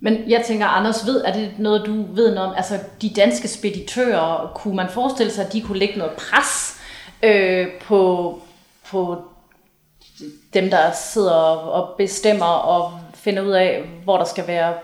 Men 0.00 0.30
jeg 0.30 0.44
tænker, 0.46 0.66
Anders, 0.66 1.06
ved, 1.06 1.24
er 1.24 1.32
det 1.32 1.50
noget, 1.58 1.86
du 1.86 2.14
ved 2.14 2.34
noget 2.34 2.50
om? 2.50 2.54
Altså, 2.56 2.78
de 3.02 3.08
danske 3.08 3.48
speditører, 3.48 4.52
kunne 4.54 4.76
man 4.76 4.88
forestille 4.88 5.32
sig, 5.32 5.46
at 5.46 5.52
de 5.52 5.60
kunne 5.60 5.78
lægge 5.78 5.98
noget 5.98 6.12
pres 6.12 6.80
øh, 7.22 7.66
på, 7.80 8.38
på 8.90 9.22
dem, 10.54 10.70
der 10.70 10.92
sidder 10.92 11.32
og 11.32 11.96
bestemmer 11.98 12.46
og 12.46 12.92
finder 13.14 13.42
ud 13.42 13.50
af, 13.50 13.82
hvor 14.04 14.16
der 14.16 14.24
skal 14.24 14.46
være 14.46 14.74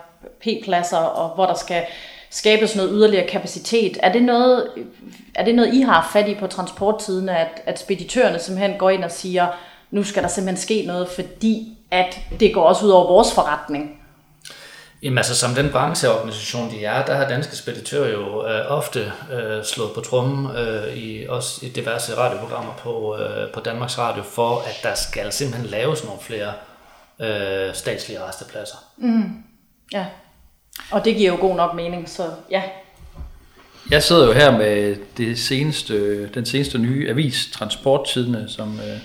p-pladser, 0.40 0.96
og 0.96 1.35
hvor 1.35 1.46
der 1.46 1.54
skal 1.54 1.82
skabes 2.30 2.76
noget 2.76 2.90
yderligere 2.94 3.28
kapacitet. 3.28 3.99
Er 4.02 4.12
det 4.12 4.23
noget, 4.23 4.68
er 5.35 5.44
det 5.44 5.54
noget 5.54 5.75
I 5.75 5.80
har 5.80 6.11
fat 6.12 6.28
i 6.28 6.35
på 6.35 6.46
transporttiden, 6.46 7.28
at, 7.28 7.62
at 7.66 7.78
speditørerne 7.78 8.38
simpelthen 8.38 8.78
går 8.78 8.90
ind 8.90 9.04
og 9.04 9.11
siger, 9.11 9.46
nu 9.90 10.04
skal 10.04 10.23
der 10.23 10.28
simpelthen 10.28 10.62
ske 10.62 10.85
noget, 10.87 11.08
fordi 11.08 11.78
at 11.90 12.18
det 12.40 12.54
går 12.54 12.62
også 12.62 12.87
ud 12.87 12.90
over 12.90 13.06
vores 13.06 13.35
forretning? 13.35 14.00
Jamen 15.03 15.19
altså, 15.19 15.37
som 15.37 15.55
den 15.55 15.71
brancheorganisation, 15.71 16.71
de 16.71 16.85
er, 16.85 17.05
der 17.05 17.15
har 17.15 17.29
danske 17.29 17.57
speditører 17.57 18.12
jo 18.12 18.47
øh, 18.47 18.65
ofte 18.69 19.12
øh, 19.33 19.65
slået 19.65 19.91
på 19.95 20.00
trummen, 20.00 20.57
øh, 20.57 20.97
i, 20.97 21.26
også 21.29 21.67
i 21.67 21.69
diverse 21.69 22.17
radioprogrammer 22.17 22.73
på, 22.79 23.19
øh, 23.19 23.53
på 23.53 23.61
Danmarks 23.61 23.99
Radio, 23.99 24.23
for 24.23 24.59
at 24.59 24.81
der 24.83 24.95
skal 24.95 25.33
simpelthen 25.33 25.71
laves 25.71 26.05
nogle 26.05 26.21
flere 26.21 26.53
øh, 27.21 27.75
statslige 27.75 28.25
restepladser. 28.25 28.76
Mm. 28.97 29.33
Ja, 29.93 30.07
og 30.91 31.05
det 31.05 31.17
giver 31.17 31.33
jo 31.33 31.41
god 31.41 31.57
nok 31.57 31.75
mening, 31.75 32.09
så 32.09 32.31
ja. 32.50 32.62
Jeg 33.91 34.03
sidder 34.03 34.26
jo 34.26 34.33
her 34.33 34.59
med 34.59 34.97
det 35.17 35.38
seneste, 35.38 36.26
den 36.29 36.47
seneste 36.47 36.79
nye 36.79 37.11
avis, 37.11 37.49
Transporttidene, 37.53 38.49
som, 38.49 38.81
øh, 38.81 38.99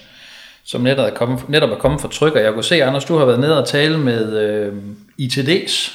som 0.64 0.82
netop, 0.82 1.06
er 1.06 1.16
kommet, 1.16 1.50
netop 1.50 1.70
er 1.70 1.76
kommet 1.76 2.02
fra 2.02 2.10
tryk, 2.12 2.34
og 2.34 2.44
jeg 2.44 2.54
kunne 2.54 2.64
se, 2.64 2.84
Anders, 2.84 3.06
du 3.06 3.18
har 3.18 3.26
været 3.26 3.40
nede 3.40 3.62
og 3.62 3.68
tale 3.68 3.98
med 3.98 4.40
øh, 4.40 4.74
ITD's, 5.22 5.94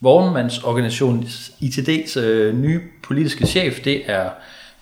vognmandsorganisation. 0.00 1.24
ITD's 1.62 2.20
øh, 2.20 2.54
nye 2.54 2.80
politiske 3.02 3.46
chef, 3.46 3.80
det 3.80 4.02
er 4.06 4.30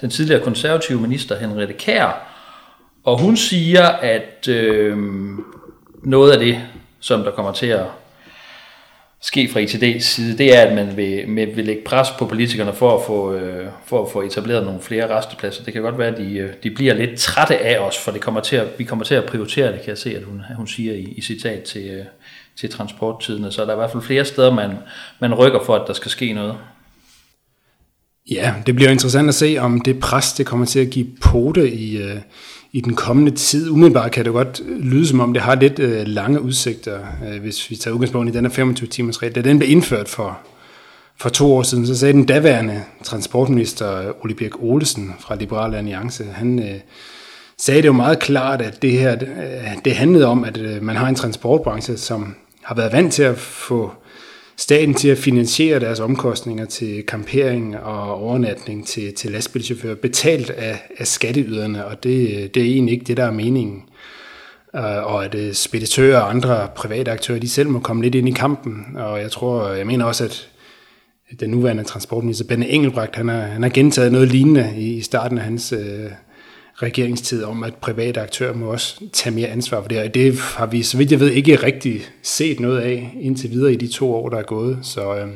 den 0.01 0.11
tidligere 0.11 0.45
konservative 0.45 1.01
minister 1.01 1.39
Henriette 1.39 1.75
Kær, 1.75 2.29
og 3.05 3.19
hun 3.21 3.37
siger, 3.37 3.89
at 3.89 4.49
øh, 4.49 4.99
noget 6.03 6.33
af 6.33 6.39
det, 6.39 6.61
som 7.01 7.23
der 7.23 7.31
kommer 7.31 7.53
til 7.53 7.67
at 7.67 7.87
ske 9.23 9.49
fra 9.53 9.61
ITD's 9.61 9.99
side, 9.99 10.39
det 10.39 10.57
er, 10.57 10.61
at 10.61 10.75
man 10.75 10.97
vil, 10.97 11.29
med, 11.29 11.47
vil 11.47 11.65
lægge 11.65 11.83
pres 11.85 12.09
på 12.19 12.27
politikerne 12.27 12.73
for 12.75 12.99
at, 12.99 13.07
få, 13.07 13.33
øh, 13.33 13.67
for 13.87 14.05
at 14.05 14.13
få 14.13 14.23
etableret 14.23 14.65
nogle 14.65 14.81
flere 14.81 15.19
restepladser. 15.19 15.65
Det 15.65 15.73
kan 15.73 15.83
godt 15.83 15.99
være, 15.99 16.09
at 16.09 16.19
de, 16.19 16.37
øh, 16.37 16.53
de 16.63 16.71
bliver 16.71 16.95
lidt 16.95 17.21
trætte 17.21 17.59
af 17.59 17.79
os, 17.79 17.99
for 17.99 18.11
det 18.11 18.21
kommer 18.21 18.41
til 18.41 18.57
at, 18.57 18.69
vi 18.79 18.85
kommer 18.85 19.05
til 19.05 19.15
at 19.15 19.25
prioritere 19.25 19.73
det, 19.73 19.81
kan 19.81 19.89
jeg 19.89 19.99
se, 19.99 20.17
at 20.17 20.23
hun, 20.23 20.43
hun 20.57 20.67
siger 20.67 20.95
i, 20.95 21.03
i 21.17 21.21
citat 21.21 21.63
til, 21.63 21.91
øh, 21.91 22.05
til 22.57 22.71
transporttiden. 22.71 23.53
Så 23.53 23.63
der 23.63 23.69
er 23.69 23.73
i 23.73 23.77
hvert 23.77 23.91
fald 23.91 24.03
flere 24.03 24.25
steder, 24.25 24.55
man, 24.55 24.71
man 25.21 25.35
rykker 25.35 25.65
for, 25.65 25.75
at 25.75 25.87
der 25.87 25.93
skal 25.93 26.11
ske 26.11 26.33
noget. 26.33 26.57
Ja, 28.31 28.55
det 28.67 28.75
bliver 28.75 28.91
interessant 28.91 29.29
at 29.29 29.35
se, 29.35 29.57
om 29.61 29.81
det 29.81 30.01
pres, 30.01 30.33
det 30.33 30.47
kommer 30.47 30.67
til 30.67 30.81
at 30.81 30.91
give 30.91 31.07
pote 31.21 31.73
i, 31.73 31.97
øh, 31.97 32.17
i 32.73 32.81
den 32.81 32.95
kommende 32.95 33.31
tid. 33.31 33.71
Umiddelbart 33.71 34.13
kan 34.13 34.25
det 34.25 34.33
godt 34.33 34.63
øh, 34.69 34.79
lyde 34.79 35.07
som 35.07 35.21
om, 35.21 35.33
det 35.33 35.43
har 35.43 35.55
lidt 35.55 35.79
øh, 35.79 36.07
lange 36.07 36.41
udsigter, 36.41 36.99
øh, 37.29 37.41
hvis 37.41 37.71
vi 37.71 37.77
tager 37.77 37.95
udgangspunkt 37.95 38.31
i 38.31 38.33
den 38.33 38.47
her 38.47 38.73
25-timers 38.73 39.23
regel. 39.23 39.35
Da 39.35 39.41
den 39.41 39.59
blev 39.59 39.71
indført 39.71 40.09
for, 40.09 40.39
for 41.17 41.29
to 41.29 41.55
år 41.55 41.63
siden, 41.63 41.87
så 41.87 41.99
sagde 41.99 42.13
den 42.13 42.25
daværende 42.25 42.83
transportminister 43.03 43.97
øh, 43.97 44.15
Ole 44.25 44.35
Birk 44.35 44.63
Olsen 44.63 45.15
fra 45.21 45.35
Liberale 45.35 45.79
Alliance, 45.79 46.25
han 46.25 46.59
øh, 46.59 46.81
sagde 47.59 47.83
det 47.83 47.89
jo 47.89 47.93
meget 47.93 48.19
klart, 48.19 48.63
at 48.63 48.83
det 48.83 48.93
her 48.93 49.13
øh, 49.13 49.85
det 49.85 49.97
handlede 49.97 50.27
om, 50.27 50.45
at 50.45 50.57
øh, 50.57 50.83
man 50.83 50.97
har 50.97 51.09
en 51.09 51.15
transportbranche, 51.15 51.97
som 51.97 52.35
har 52.63 52.75
været 52.75 52.93
vant 52.93 53.13
til 53.13 53.23
at 53.23 53.39
få 53.39 53.93
staten 54.63 54.95
til 54.95 55.09
at 55.09 55.19
finansiere 55.19 55.81
deres 55.81 56.01
omkostninger 56.01 56.65
til 56.65 57.03
kampering 57.07 57.79
og 57.79 58.23
overnatning 58.23 58.87
til, 58.87 59.15
til 59.15 59.31
lastbilchauffører, 59.31 59.95
betalt 59.95 60.51
af, 60.51 60.83
af 60.99 61.07
skatteyderne, 61.07 61.87
og 61.87 62.05
det, 62.05 62.55
det 62.55 62.63
er 62.63 62.67
egentlig 62.67 62.93
ikke 62.93 63.05
det, 63.05 63.17
der 63.17 63.25
er 63.25 63.31
meningen. 63.31 63.83
Øh, 64.77 64.83
og 64.83 65.25
at 65.25 65.35
øh, 65.35 65.53
speditører 65.53 66.21
og 66.21 66.31
andre 66.31 66.69
private 66.77 67.11
aktører, 67.11 67.39
de 67.39 67.49
selv 67.49 67.69
må 67.69 67.79
komme 67.79 68.03
lidt 68.03 68.15
ind 68.15 68.29
i 68.29 68.33
kampen, 68.33 68.87
og 68.97 69.21
jeg 69.21 69.31
tror, 69.31 69.69
jeg 69.69 69.87
mener 69.87 70.05
også, 70.05 70.25
at 70.25 70.49
den 71.41 71.51
nuværende 71.51 71.85
transportminister, 71.85 72.45
Benne 72.45 72.69
Engelbrecht, 72.69 73.17
han 73.17 73.29
har, 73.29 73.41
han 73.41 73.63
har 73.63 73.71
gentaget 73.71 74.13
noget 74.13 74.29
lignende 74.29 74.75
i, 74.77 74.95
i 74.95 75.01
starten 75.01 75.39
af 75.39 75.45
hans 75.45 75.73
øh, 75.73 76.11
regeringstid 76.77 77.45
om, 77.45 77.63
at 77.65 77.75
private 77.75 78.21
aktører 78.21 78.55
må 78.55 78.67
også 78.67 79.01
tage 79.13 79.35
mere 79.35 79.49
ansvar 79.49 79.81
for 79.81 79.89
det 79.89 79.99
her. 79.99 80.09
Det 80.09 80.39
har 80.39 80.67
vi, 80.67 80.83
så 80.83 80.97
vidt 80.97 81.11
jeg 81.11 81.21
ved, 81.21 81.31
ikke 81.31 81.57
rigtig 81.57 82.01
set 82.23 82.61
noget 82.61 82.81
af 82.81 83.17
indtil 83.21 83.51
videre 83.51 83.73
i 83.73 83.77
de 83.77 83.89
to 83.89 84.15
år, 84.15 84.29
der 84.29 84.39
er 84.39 84.43
gået. 84.43 84.79
Så 84.83 85.17
øh, 85.17 85.29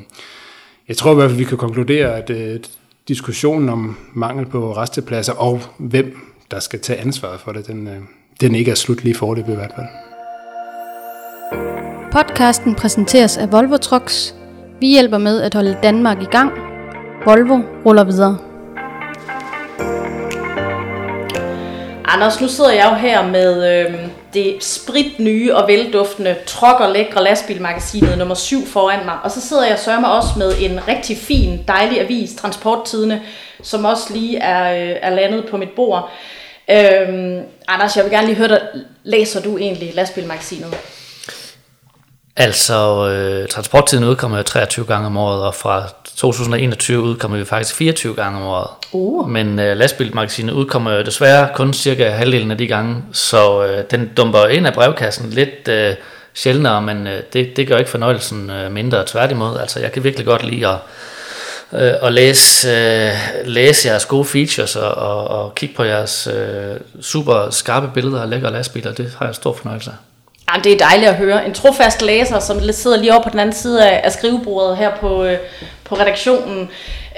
jeg 0.88 0.96
tror 0.96 1.12
i 1.12 1.14
hvert 1.14 1.30
fald, 1.30 1.38
vi 1.38 1.44
kan 1.44 1.58
konkludere, 1.58 2.16
at 2.16 2.30
øh, 2.30 2.60
diskussionen 3.08 3.68
om 3.68 3.96
mangel 4.14 4.46
på 4.46 4.76
restepladser 4.76 5.32
og 5.32 5.60
hvem 5.78 6.16
der 6.50 6.60
skal 6.60 6.80
tage 6.80 6.98
ansvaret 6.98 7.40
for 7.40 7.52
det, 7.52 7.66
den, 7.66 7.86
øh, 7.86 7.96
den 8.40 8.54
ikke 8.54 8.70
er 8.70 8.74
slut 8.74 9.04
lige 9.04 9.14
forløbet 9.14 9.52
i 9.52 9.56
hvert 9.56 9.72
fald. 9.76 9.86
Podcasten 12.12 12.74
præsenteres 12.74 13.36
af 13.36 13.52
Volvo 13.52 13.76
Trucks. 13.76 14.34
Vi 14.80 14.86
hjælper 14.86 15.18
med 15.18 15.42
at 15.42 15.54
holde 15.54 15.78
Danmark 15.82 16.22
i 16.22 16.24
gang. 16.24 16.50
Volvo 17.24 17.60
ruller 17.86 18.04
videre. 18.04 18.45
Anders, 22.16 22.40
nu 22.40 22.48
sidder 22.48 22.72
jeg 22.72 22.88
jo 22.90 22.94
her 22.94 23.26
med 23.26 23.78
øh, 23.78 23.94
det 24.34 24.64
sprit 24.64 25.18
nye 25.18 25.56
og 25.56 25.68
velduftende 25.68 26.36
Trok 26.46 26.80
og 26.80 26.92
Lækre 26.92 27.24
Lastbilmagasinet 27.24 28.18
nummer 28.18 28.34
7 28.34 28.66
foran 28.66 29.04
mig. 29.04 29.14
Og 29.24 29.30
så 29.30 29.40
sidder 29.40 29.66
jeg 29.66 29.78
sørger 29.78 30.00
mig 30.00 30.12
også 30.12 30.28
med 30.36 30.52
en 30.60 30.88
rigtig 30.88 31.16
fin, 31.16 31.64
dejlig 31.68 32.00
avis, 32.00 32.34
Transporttidene, 32.34 33.22
som 33.62 33.84
også 33.84 34.12
lige 34.12 34.38
er, 34.38 34.90
øh, 34.90 34.96
er 35.02 35.10
landet 35.10 35.46
på 35.50 35.56
mit 35.56 35.70
bord. 35.70 36.10
Øh, 36.70 37.38
Anders, 37.68 37.96
jeg 37.96 38.04
vil 38.04 38.12
gerne 38.12 38.26
lige 38.26 38.36
høre 38.36 38.48
dig, 38.48 38.60
læser 39.04 39.42
du 39.42 39.58
egentlig 39.58 39.94
Lastbilmagasinet? 39.94 40.76
Altså, 42.36 43.08
øh, 43.08 43.48
transporttiden 43.48 44.04
udkommer 44.04 44.36
jo 44.36 44.42
23 44.42 44.86
gange 44.86 45.06
om 45.06 45.16
året, 45.16 45.42
og 45.42 45.54
fra 45.54 45.88
2021 46.16 47.02
udkommer 47.02 47.38
vi 47.38 47.44
faktisk 47.44 47.74
24 47.74 48.14
gange 48.14 48.38
om 48.38 48.44
året. 48.44 48.68
Uh. 48.92 49.28
Men 49.30 49.58
øh, 49.58 49.76
lastbilmagasinet 49.76 50.52
udkommer 50.52 50.92
jo 50.92 51.02
desværre 51.02 51.48
kun 51.54 51.72
cirka 51.72 52.08
halvdelen 52.08 52.50
af 52.50 52.58
de 52.58 52.66
gange, 52.66 52.96
så 53.12 53.66
øh, 53.66 53.84
den 53.90 54.10
dumper 54.16 54.46
ind 54.46 54.66
af 54.66 54.72
brevkassen 54.74 55.30
lidt 55.30 55.68
øh, 55.68 55.94
sjældnere, 56.34 56.82
men 56.82 57.06
øh, 57.06 57.22
det, 57.32 57.56
det 57.56 57.68
gør 57.68 57.78
ikke 57.78 57.90
fornøjelsen 57.90 58.50
øh, 58.50 58.72
mindre. 58.72 59.04
Tværtimod, 59.06 59.58
altså 59.58 59.80
jeg 59.80 59.92
kan 59.92 60.04
virkelig 60.04 60.26
godt 60.26 60.44
lide 60.44 60.66
at, 60.66 60.78
øh, 61.72 61.92
at 62.02 62.12
læse, 62.12 62.68
øh, 62.68 63.12
læse 63.44 63.88
jeres 63.88 64.06
gode 64.06 64.24
features 64.24 64.76
og, 64.76 64.94
og, 64.94 65.28
og 65.28 65.54
kigge 65.54 65.74
på 65.74 65.84
jeres 65.84 66.28
øh, 66.34 66.76
super 67.00 67.50
skarpe 67.50 67.90
billeder 67.94 68.22
af 68.22 68.30
lækre 68.30 68.52
lastbiler. 68.52 68.92
Det 68.92 69.14
har 69.18 69.26
jeg 69.26 69.34
stor 69.34 69.52
fornøjelse 69.52 69.90
af. 69.90 70.15
Jamen, 70.50 70.64
det 70.64 70.72
er 70.72 70.78
dejligt 70.78 71.08
at 71.08 71.16
høre. 71.16 71.46
En 71.46 71.54
trofast 71.54 72.02
læser, 72.02 72.38
som 72.38 72.72
sidder 72.72 72.96
lige 72.96 73.12
over 73.12 73.22
på 73.22 73.30
den 73.30 73.38
anden 73.38 73.54
side 73.54 73.90
af, 73.90 74.00
af 74.04 74.12
skrivebordet 74.12 74.76
her 74.76 74.96
på, 74.96 75.24
øh, 75.24 75.38
på 75.84 75.94
redaktionen. 75.94 76.68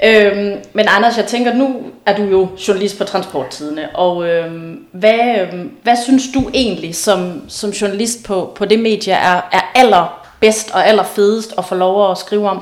Øhm, 0.03 0.57
men 0.73 0.85
Anders, 0.87 1.17
jeg 1.17 1.25
tænker, 1.25 1.53
nu 1.53 1.81
er 2.05 2.15
du 2.15 2.23
jo 2.23 2.47
journalist 2.67 2.97
på 2.97 3.03
Transporttidene, 3.03 3.89
og 3.95 4.27
øhm, 4.27 4.85
hvad, 4.91 5.39
øhm, 5.41 5.71
hvad 5.83 5.95
synes 6.03 6.23
du 6.33 6.49
egentlig 6.53 6.95
som, 6.95 7.41
som 7.47 7.69
journalist 7.69 8.23
på, 8.23 8.51
på 8.55 8.65
det 8.65 8.79
medie 8.79 9.13
er, 9.13 9.41
er 9.51 9.71
allerbedst 9.75 10.71
og 10.71 10.87
allerfedest 10.87 11.53
at 11.57 11.65
få 11.65 11.75
lov 11.75 12.11
at 12.11 12.17
skrive 12.17 12.49
om? 12.49 12.61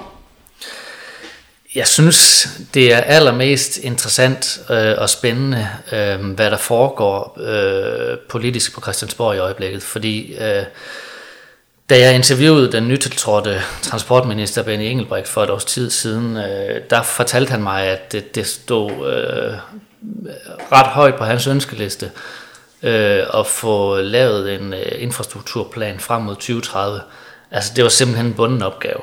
Jeg 1.78 1.88
synes, 1.88 2.50
det 2.74 2.94
er 2.94 2.98
allermest 2.98 3.78
interessant 3.78 4.60
øh, 4.70 4.96
og 4.98 5.10
spændende, 5.10 5.70
øh, 5.92 6.32
hvad 6.32 6.52
der 6.52 6.58
foregår 6.58 7.38
øh, 7.42 8.18
politisk 8.30 8.76
på 8.76 8.82
Christiansborg 8.82 9.36
i 9.36 9.40
øjeblikket, 9.40 9.84
fordi 9.84 10.34
øh, 10.34 10.64
da 11.90 12.00
jeg 12.00 12.16
interviewede 12.16 12.72
den 12.72 12.88
nytiltrådte 12.88 13.62
transportminister 13.82 14.64
Benny 14.64 14.84
Engelbrecht 14.84 15.28
for 15.28 15.44
et 15.44 15.50
års 15.50 15.66
tid 15.66 15.90
siden, 15.90 16.38
øh, 16.38 16.82
der 16.90 17.04
fortalte 17.04 17.52
han 17.52 17.64
mig, 17.64 17.84
at 17.84 18.12
det, 18.12 18.36
det 18.36 18.48
stod 18.48 18.92
øh, 18.92 19.54
ret 20.72 20.88
højt 20.88 21.16
på 21.16 21.24
hans 21.24 21.48
ønskeliste 21.48 22.12
øh, 22.84 23.24
at 23.34 23.48
få 23.48 24.02
lavet 24.02 24.56
en 24.56 24.74
øh, 24.74 24.92
infrastrukturplan 24.98 26.00
frem 26.00 26.22
mod 26.22 26.36
2030. 26.36 27.02
Altså 27.52 27.72
det 27.76 27.84
var 27.84 27.90
simpelthen 27.90 28.26
en 28.26 28.34
bunden 28.34 28.62
opgave. 28.62 29.02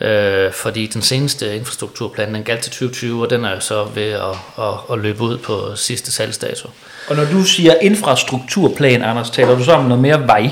Øh, 0.00 0.52
fordi 0.52 0.86
den 0.86 1.02
seneste 1.02 1.56
infrastrukturplan, 1.56 2.34
den 2.34 2.42
galt 2.42 2.62
til 2.62 2.72
2020, 2.72 3.22
og 3.22 3.30
den 3.30 3.44
er 3.44 3.54
jo 3.54 3.60
så 3.60 3.84
ved 3.84 4.12
at, 4.12 4.36
at, 4.58 4.74
at 4.92 4.98
løbe 4.98 5.22
ud 5.22 5.38
på 5.38 5.76
sidste 5.76 6.12
salgsdato. 6.12 6.68
Og 7.08 7.16
når 7.16 7.24
du 7.24 7.44
siger 7.44 7.74
infrastrukturplan, 7.74 9.02
Anders, 9.02 9.30
taler 9.30 9.58
du 9.58 9.64
så 9.64 9.72
om 9.72 9.84
noget 9.84 10.02
mere 10.02 10.26
vej? 10.26 10.50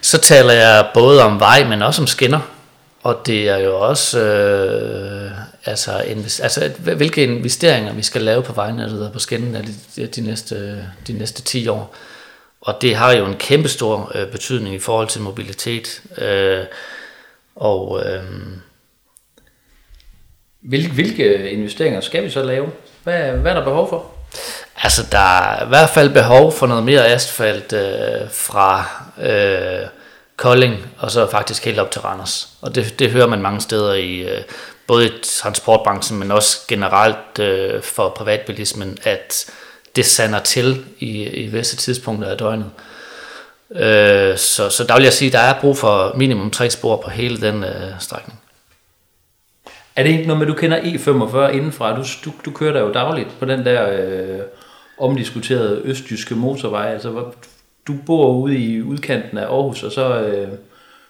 Så 0.00 0.18
taler 0.18 0.52
jeg 0.52 0.86
både 0.94 1.22
om 1.22 1.40
vej, 1.40 1.64
men 1.64 1.82
også 1.82 2.02
om 2.02 2.06
skinner. 2.06 2.40
Og 3.02 3.26
det 3.26 3.48
er 3.48 3.58
jo 3.58 3.80
også, 3.80 4.20
øh, 4.20 5.30
altså, 5.64 6.02
invest- 6.06 6.42
altså, 6.42 6.70
hvilke 6.78 7.22
investeringer 7.22 7.92
vi 7.92 8.02
skal 8.02 8.22
lave 8.22 8.42
på 8.42 8.52
vejnettet 8.52 9.06
og 9.06 9.12
på 9.12 9.18
skinnerne 9.18 9.68
de, 9.96 10.06
de, 10.06 10.20
næste, 10.20 10.84
de 11.06 11.12
næste 11.12 11.42
10 11.42 11.68
år. 11.68 11.94
Og 12.60 12.74
det 12.80 12.96
har 12.96 13.12
jo 13.12 13.26
en 13.26 13.34
kæmpe 13.34 13.68
stor 13.68 14.12
øh, 14.14 14.26
betydning 14.26 14.74
i 14.74 14.78
forhold 14.78 15.08
til 15.08 15.20
mobilitet. 15.20 16.02
Øh, 16.18 16.64
og 17.58 18.02
øh, 18.06 18.22
Hvilke, 20.60 20.92
hvilke 20.92 21.50
investeringer 21.50 22.00
skal 22.00 22.24
vi 22.24 22.30
så 22.30 22.42
lave? 22.42 22.70
Hvad, 23.04 23.32
hvad 23.32 23.52
er 23.52 23.56
der 23.56 23.64
behov 23.64 23.88
for? 23.88 24.06
Altså, 24.82 25.06
der 25.12 25.38
er 25.38 25.64
i 25.64 25.68
hvert 25.68 25.90
fald 25.90 26.12
behov 26.12 26.52
for 26.52 26.66
noget 26.66 26.84
mere 26.84 27.06
asfalt 27.06 27.72
øh, 27.72 28.30
fra 28.30 28.84
øh, 29.20 29.86
Kolding, 30.36 30.76
og 30.98 31.10
så 31.10 31.30
faktisk 31.30 31.64
helt 31.64 31.78
op 31.78 31.90
til 31.90 32.00
Randers. 32.00 32.48
Og 32.60 32.74
det, 32.74 32.98
det 32.98 33.10
hører 33.10 33.26
man 33.26 33.42
mange 33.42 33.60
steder 33.60 33.94
i, 33.94 34.16
øh, 34.18 34.42
både 34.86 35.06
i 35.06 35.10
transportbranchen, 35.22 36.18
men 36.18 36.30
også 36.30 36.58
generelt 36.68 37.38
øh, 37.38 37.82
for 37.82 38.08
privatbilismen, 38.08 38.98
at 39.02 39.50
det 39.96 40.06
sander 40.06 40.38
til 40.38 40.84
i, 40.98 41.22
i 41.22 41.46
visse 41.46 41.76
tidspunkter 41.76 42.30
af 42.30 42.38
døgnet. 42.38 42.70
Øh, 42.78 42.97
så, 44.36 44.70
så 44.70 44.84
der 44.88 44.94
vil 44.94 45.04
jeg 45.04 45.12
sige, 45.12 45.26
at 45.26 45.32
der 45.32 45.38
er 45.38 45.60
brug 45.60 45.76
for 45.76 46.12
minimum 46.16 46.50
tre 46.50 46.70
spor 46.70 46.96
på 46.96 47.10
hele 47.10 47.40
den 47.40 47.64
øh, 47.64 47.90
strækning. 47.98 48.40
Er 49.96 50.02
det 50.02 50.10
ikke 50.10 50.26
noget 50.26 50.38
med, 50.38 50.46
du 50.46 50.54
kender 50.54 50.78
E45 50.78 51.54
indenfra? 51.56 51.96
Du, 51.96 52.04
du, 52.24 52.32
du 52.44 52.50
kører 52.50 52.72
der 52.72 52.80
jo 52.80 52.92
dagligt 52.92 53.28
på 53.38 53.44
den 53.44 53.64
der 53.64 53.90
øh, 53.90 54.38
omdiskuterede 54.98 55.80
østjyske 55.84 56.34
motorvej. 56.34 56.92
Altså, 56.92 57.24
du 57.86 57.94
bor 58.06 58.32
ude 58.32 58.58
i 58.58 58.82
udkanten 58.82 59.38
af 59.38 59.44
Aarhus, 59.44 59.82
og 59.82 59.92
så 59.92 60.20
øh, 60.20 60.48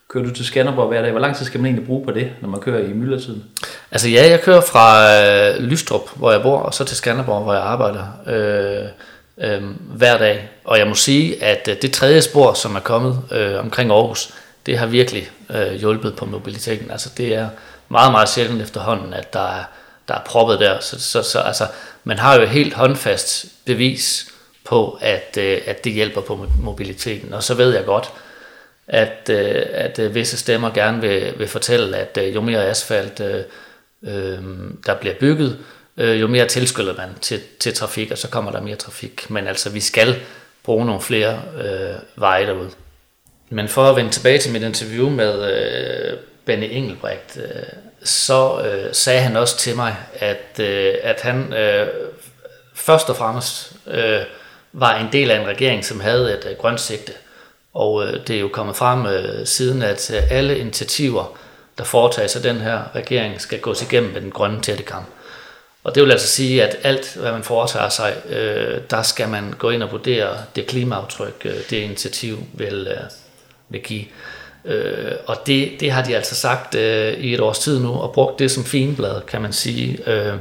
kører 0.09 0.25
du 0.25 0.35
til 0.35 0.45
Skanderborg 0.45 0.89
hver 0.89 1.03
dag. 1.03 1.11
Hvor 1.11 1.21
lang 1.21 1.37
tid 1.37 1.47
skal 1.47 1.61
man 1.61 1.67
egentlig 1.67 1.87
bruge 1.87 2.05
på 2.05 2.11
det, 2.11 2.31
når 2.41 2.49
man 2.49 2.61
kører 2.61 2.85
i 2.85 2.93
myldretiden? 2.93 3.45
Altså 3.91 4.09
ja, 4.09 4.31
jeg 4.31 4.41
kører 4.41 4.61
fra 4.61 5.13
øh, 5.23 5.63
Lystrup, 5.63 6.17
hvor 6.17 6.33
jeg 6.33 6.43
bor, 6.43 6.59
og 6.59 6.75
så 6.75 6.85
til 6.85 6.97
Skanderborg, 6.97 7.43
hvor 7.43 7.53
jeg 7.53 7.63
arbejder 7.63 8.05
øh, 8.27 8.89
øh, 9.41 9.63
hver 9.81 10.19
dag. 10.19 10.49
Og 10.65 10.79
jeg 10.79 10.87
må 10.87 10.95
sige, 10.95 11.45
at 11.45 11.69
øh, 11.69 11.83
det 11.83 11.93
tredje 11.93 12.23
spor, 12.23 12.53
som 12.53 12.77
er 12.77 12.81
kommet 12.81 13.23
øh, 13.33 13.59
omkring 13.59 13.91
Aarhus, 13.91 14.35
det 14.67 14.79
har 14.79 14.87
virkelig 14.87 15.31
øh, 15.51 15.73
hjulpet 15.73 16.17
på 16.17 16.25
mobiliteten. 16.25 16.91
Altså 16.91 17.11
det 17.17 17.35
er 17.35 17.49
meget, 17.89 18.13
meget 18.13 18.29
sjældent 18.29 18.63
efterhånden, 18.63 19.15
at 19.15 19.33
der 19.33 19.49
er, 19.59 19.65
der 20.09 20.15
er 20.15 20.23
proppet 20.27 20.61
der. 20.61 20.81
Så, 20.81 21.01
så, 21.01 21.23
så 21.23 21.39
altså, 21.39 21.67
man 22.05 22.19
har 22.19 22.41
jo 22.41 22.47
helt 22.47 22.75
håndfast 22.75 23.47
bevis 23.65 24.29
på, 24.65 24.99
at, 25.01 25.37
øh, 25.39 25.61
at 25.67 25.85
det 25.85 25.93
hjælper 25.93 26.21
på 26.21 26.47
mobiliteten. 26.61 27.33
Og 27.33 27.43
så 27.43 27.55
ved 27.55 27.75
jeg 27.75 27.85
godt, 27.85 28.13
at, 28.89 29.31
øh, 29.31 29.67
at 29.71 29.99
øh, 29.99 30.15
visse 30.15 30.37
stemmer 30.37 30.71
gerne 30.71 31.01
vil, 31.01 31.35
vil 31.39 31.49
fortælle, 31.49 31.97
at 31.97 32.19
øh, 32.23 32.35
jo 32.35 32.41
mere 32.41 32.67
asfalt 32.67 33.21
øh, 33.21 33.45
øh, 34.03 34.39
der 34.87 34.95
bliver 34.95 35.15
bygget, 35.21 35.59
øh, 35.99 36.21
jo 36.21 36.27
mere 36.27 36.47
tilskylder 36.47 36.97
man 36.97 37.09
til, 37.21 37.41
til 37.61 37.75
trafik, 37.75 38.11
og 38.11 38.19
så 38.19 38.29
kommer 38.29 38.51
der 38.51 38.61
mere 38.61 38.77
trafik. 38.77 39.31
Men 39.31 39.47
altså, 39.47 39.71
vi 39.71 39.81
skal 39.81 40.17
bruge 40.63 40.87
nogle 40.87 41.01
flere 41.01 41.43
øh, 41.61 41.95
veje 42.17 42.47
derude. 42.47 42.71
Men 43.51 43.69
for 43.69 43.91
at 43.91 43.97
vende 43.97 44.11
tilbage 44.11 44.39
til 44.39 44.53
mit 44.53 44.63
interview 44.63 45.09
med 45.09 45.53
øh, 45.53 46.19
Benny 46.45 46.69
Engelbrecht, 46.71 47.37
øh, 47.37 47.63
så 48.05 48.61
øh, 48.61 48.95
sagde 48.95 49.21
han 49.21 49.37
også 49.37 49.59
til 49.59 49.77
mig, 49.77 49.97
at, 50.15 50.61
øh, 50.61 50.95
at 51.03 51.21
han 51.21 51.53
øh, 51.53 51.89
først 52.75 53.11
og 53.11 53.17
fremmest 53.17 53.73
øh, 53.87 54.21
var 54.73 54.99
en 54.99 55.09
del 55.13 55.31
af 55.31 55.41
en 55.41 55.47
regering, 55.47 55.85
som 55.85 56.01
havde 56.01 56.39
et 56.39 56.47
øh, 56.51 56.57
grønt 56.57 56.81
sigte. 56.81 57.13
Og 57.75 58.07
øh, 58.07 58.27
det 58.27 58.37
er 58.37 58.41
jo 58.41 58.49
kommet 58.49 58.77
frem 58.77 59.07
øh, 59.07 59.47
siden, 59.47 59.83
at 59.83 60.11
øh, 60.15 60.23
alle 60.31 60.59
initiativer, 60.59 61.39
der 61.79 61.85
foretages 61.85 62.37
af 62.37 62.43
den 62.43 62.57
her 62.57 62.83
regering, 62.95 63.41
skal 63.41 63.61
gås 63.61 63.83
igennem 63.83 64.13
med 64.13 64.21
den 64.21 64.31
grønne 64.31 64.61
tættekam. 64.61 65.05
Og 65.89 65.95
det 65.95 66.03
vil 66.03 66.11
altså 66.11 66.29
sige, 66.29 66.65
at 66.65 66.77
alt, 66.83 67.17
hvad 67.21 67.33
man 67.33 67.43
foretager 67.43 67.89
sig, 67.89 68.17
øh, 68.29 68.81
der 68.91 69.03
skal 69.03 69.29
man 69.29 69.55
gå 69.59 69.71
ind 69.71 69.83
og 69.83 69.93
vurdere 69.93 70.37
det 70.57 70.67
klimaaftryk, 70.67 71.43
øh, 71.45 71.55
det 71.71 71.77
initiativ 71.77 72.39
vil, 72.53 72.89
øh, 72.91 73.05
vil 73.69 73.81
give. 73.81 74.05
Øh, 74.65 75.13
og 75.27 75.37
det, 75.47 75.73
det 75.81 75.91
har 75.91 76.03
de 76.03 76.17
altså 76.17 76.35
sagt 76.35 76.75
øh, 76.75 77.13
i 77.13 77.35
et 77.35 77.41
års 77.41 77.59
tid 77.59 77.81
nu, 77.81 77.93
og 77.93 78.13
brugt 78.13 78.39
det 78.39 78.51
som 78.51 78.65
finblad, 78.65 79.21
kan 79.21 79.43
man 79.43 79.53
sige. 79.53 79.99
Øh, 80.07 80.35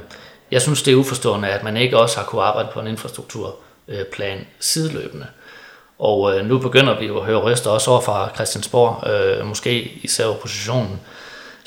jeg 0.51 0.61
synes, 0.61 0.83
det 0.83 0.91
er 0.91 0.95
uforstående, 0.95 1.47
at 1.47 1.63
man 1.63 1.77
ikke 1.77 1.97
også 1.97 2.17
har 2.17 2.25
kunne 2.25 2.41
arbejde 2.41 2.69
på 2.73 2.79
en 2.79 2.87
infrastrukturplan 2.87 4.37
øh, 4.37 4.45
sideløbende. 4.59 5.25
Og 5.99 6.37
øh, 6.37 6.45
nu 6.45 6.57
begynder 6.57 6.99
vi 6.99 7.05
jo 7.05 7.17
at 7.19 7.25
høre 7.25 7.37
røster 7.37 7.69
også 7.69 7.91
over 7.91 8.01
fra 8.01 8.29
Christiansborg, 8.35 9.09
øh, 9.09 9.45
måske 9.45 9.99
især 10.03 10.25
oppositionen, 10.25 10.99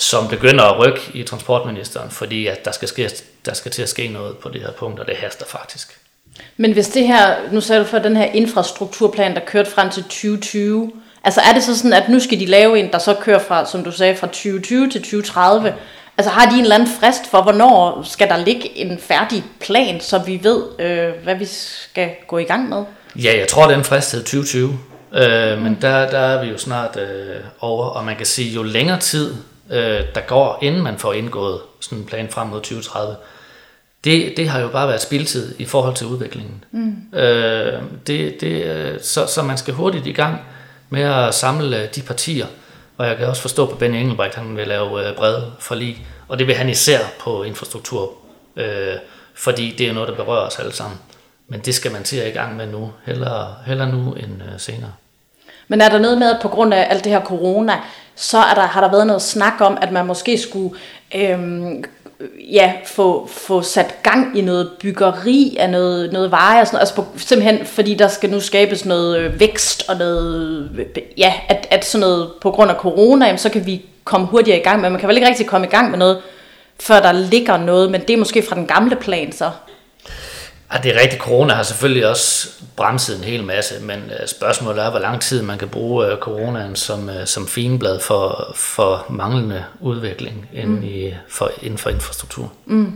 som 0.01 0.29
begynder 0.29 0.65
at 0.65 0.79
rykke 0.79 1.01
i 1.15 1.23
transportministeren, 1.23 2.11
fordi 2.11 2.47
at 2.47 2.65
der 2.65 2.73
skal, 2.73 2.89
ske, 2.89 3.11
der 3.47 3.55
skal 3.55 3.71
til 3.71 3.83
at 3.83 3.89
ske 3.89 4.09
noget 4.09 4.39
på 4.39 4.49
det 4.49 4.61
her 4.61 4.73
punkt, 4.73 5.01
og 5.01 5.07
det 5.07 5.17
haster 5.17 5.47
faktisk. 5.47 5.99
Men 6.57 6.73
hvis 6.73 6.89
det 6.89 7.07
her, 7.07 7.35
nu 7.53 7.61
sagde 7.61 7.81
du 7.81 7.87
for 7.87 7.99
den 7.99 8.17
her 8.17 8.25
infrastrukturplan, 8.25 9.35
der 9.35 9.41
kørte 9.41 9.71
frem 9.71 9.91
til 9.91 10.03
2020, 10.03 10.93
altså 11.25 11.41
er 11.41 11.53
det 11.53 11.63
så 11.63 11.77
sådan, 11.77 11.93
at 11.93 12.09
nu 12.09 12.21
skal 12.21 12.41
de 12.41 12.47
lave 12.47 12.79
en, 12.79 12.93
der 12.93 12.99
så 12.99 13.15
kører 13.15 13.39
fra, 13.39 13.67
som 13.67 13.85
du 13.85 13.93
sagde, 13.93 14.17
fra 14.17 14.27
2020 14.27 14.91
til 14.91 15.03
2030, 15.03 15.75
Altså 16.19 16.31
har 16.31 16.51
de 16.51 16.57
en 16.57 16.63
eller 16.63 16.75
anden 16.75 16.89
frist 17.01 17.31
for, 17.31 17.43
hvornår 17.43 18.03
skal 18.05 18.29
der 18.29 18.37
ligge 18.37 18.79
en 18.79 18.99
færdig 18.99 19.45
plan, 19.61 20.01
så 20.01 20.19
vi 20.19 20.41
ved, 20.43 20.63
øh, 20.79 21.13
hvad 21.25 21.35
vi 21.35 21.45
skal 21.45 22.11
gå 22.29 22.39
i 22.39 22.45
gang 22.45 22.69
med? 22.69 22.85
Ja, 23.17 23.39
jeg 23.39 23.49
tror, 23.49 23.69
den 23.69 23.85
frist 23.85 24.13
hed 24.13 24.21
2020. 24.21 24.79
Øh. 25.15 25.63
Men 25.63 25.79
der, 25.81 26.11
der 26.11 26.19
er 26.19 26.45
vi 26.45 26.51
jo 26.51 26.59
snart 26.59 26.97
øh, 26.97 27.37
over, 27.61 27.87
og 27.87 28.05
man 28.05 28.17
kan 28.17 28.27
sige, 28.27 28.51
jo 28.55 28.63
længere 28.63 28.99
tid 28.99 29.35
øh, 29.71 30.01
der 30.15 30.21
går, 30.21 30.59
inden 30.63 30.83
man 30.83 30.99
får 30.99 31.13
indgået 31.13 31.61
sådan 31.81 31.99
en 31.99 32.05
plan 32.05 32.29
frem 32.31 32.49
mod 32.49 32.59
2030, 32.59 33.17
det, 34.05 34.35
det 34.37 34.49
har 34.49 34.61
jo 34.61 34.69
bare 34.69 34.89
været 34.89 35.01
spildtid 35.01 35.55
i 35.59 35.65
forhold 35.65 35.95
til 35.95 36.07
udviklingen. 36.07 36.65
Mm. 36.71 37.19
Øh, 37.19 37.83
det, 38.07 38.41
det, 38.41 38.65
øh, 38.65 39.01
så, 39.03 39.27
så 39.27 39.43
man 39.43 39.59
skal 39.59 39.75
hurtigt 39.75 40.07
i 40.07 40.13
gang 40.13 40.41
med 40.91 41.03
at 41.03 41.35
samle 41.35 41.87
de 41.87 42.03
partier, 42.03 42.47
og 42.97 43.07
jeg 43.07 43.17
kan 43.17 43.27
også 43.27 43.43
forstå 43.43 43.67
på 43.67 43.77
Benny 43.77 43.97
Engelbrecht, 43.97 44.35
han 44.35 44.57
vil 44.57 44.69
lave 44.69 45.09
øh, 45.09 45.17
brede 45.17 45.53
forlig, 45.59 46.07
og 46.29 46.39
det 46.39 46.47
vil 46.47 46.55
han 46.55 46.69
især 46.69 46.99
på 47.21 47.43
infrastruktur, 47.43 48.13
øh, 48.57 48.95
fordi 49.35 49.75
det 49.79 49.89
er 49.89 49.93
noget, 49.93 50.09
der 50.09 50.15
berører 50.15 50.47
os 50.47 50.59
alle 50.59 50.73
sammen. 50.73 50.99
Men 51.49 51.61
det 51.61 51.75
skal 51.75 51.93
man 51.93 52.03
til 52.03 52.17
at 52.17 52.29
i 52.29 52.31
gang 52.31 52.57
med 52.57 52.67
nu, 52.67 52.93
heller, 53.07 53.55
heller 53.67 53.87
nu 53.87 54.13
end 54.13 54.43
øh, 54.43 54.59
senere. 54.59 54.93
Men 55.69 55.81
er 55.81 55.89
der 55.89 55.99
noget 55.99 56.19
med, 56.19 56.31
at 56.31 56.39
på 56.43 56.49
grund 56.49 56.75
af 56.75 56.87
alt 56.91 57.05
det 57.05 57.13
her 57.13 57.25
corona, 57.25 57.81
så 58.21 58.39
er 58.39 58.55
der, 58.55 58.63
har 58.63 58.81
der 58.81 58.91
været 58.91 59.07
noget 59.07 59.23
snak 59.23 59.61
om, 59.61 59.79
at 59.83 59.93
man 59.93 60.07
måske 60.07 60.39
skulle 60.39 60.75
øhm, 61.15 61.85
ja, 62.53 62.73
få, 62.87 63.27
få 63.27 63.63
sat 63.63 64.03
gang 64.03 64.39
i 64.39 64.41
noget 64.41 64.71
byggeri 64.81 65.57
af 65.61 65.71
noget, 65.71 66.13
noget 66.13 66.31
veje 66.31 66.61
og 66.61 66.67
sådan 66.67 66.77
noget. 66.77 66.81
Altså 66.81 66.95
på, 66.95 67.07
simpelthen 67.17 67.67
fordi 67.67 67.95
der 67.95 68.09
skal 68.09 68.31
nu 68.31 68.41
skabes 68.41 68.85
noget 68.85 69.19
øh, 69.19 69.41
vækst 69.41 69.89
og 69.89 69.97
noget, 69.97 70.71
ja, 71.17 71.35
at, 71.49 71.67
at 71.71 71.85
sådan 71.85 72.01
noget 72.01 72.31
på 72.41 72.51
grund 72.51 72.71
af 72.71 72.77
corona, 72.77 73.27
jamen, 73.27 73.39
så 73.39 73.49
kan 73.49 73.67
vi 73.67 73.85
komme 74.05 74.27
hurtigere 74.27 74.59
i 74.59 74.63
gang 74.63 74.81
men 74.81 74.93
Man 74.93 75.01
kan 75.01 75.09
vel 75.09 75.17
ikke 75.17 75.29
rigtig 75.29 75.47
komme 75.47 75.67
i 75.67 75.71
gang 75.71 75.91
med 75.91 75.99
noget, 75.99 76.19
før 76.81 77.01
der 77.01 77.13
ligger 77.13 77.57
noget, 77.57 77.91
men 77.91 78.01
det 78.01 78.11
er 78.11 78.17
måske 78.17 78.43
fra 78.43 78.57
den 78.57 78.67
gamle 78.67 78.97
plan 78.97 79.33
så. 79.33 79.51
Ja, 80.73 80.79
det 80.83 80.97
er 80.97 81.01
rigtigt. 81.01 81.23
Corona 81.23 81.55
har 81.55 81.63
selvfølgelig 81.63 82.07
også 82.09 82.49
bremset 82.77 83.19
en 83.19 83.25
hel 83.25 83.45
masse, 83.45 83.75
men 83.83 83.97
øh, 83.97 84.29
spørgsmålet 84.29 84.85
er, 84.85 84.91
hvor 84.91 84.99
lang 84.99 85.21
tid 85.21 85.43
man 85.43 85.59
kan 85.59 85.69
bruge 85.69 86.07
øh, 86.07 86.19
coronaen 86.19 86.77
som, 86.77 87.09
øh, 87.09 87.27
som 87.27 87.47
finblad 87.47 88.01
for, 88.01 88.53
for 88.55 89.07
manglende 89.11 89.65
udvikling 89.81 90.49
inden, 90.55 90.77
mm. 90.77 90.85
i, 90.85 91.15
for, 91.29 91.51
inden 91.63 91.79
for 91.79 91.91
infrastruktur. 91.91 92.53
Mm. 92.67 92.93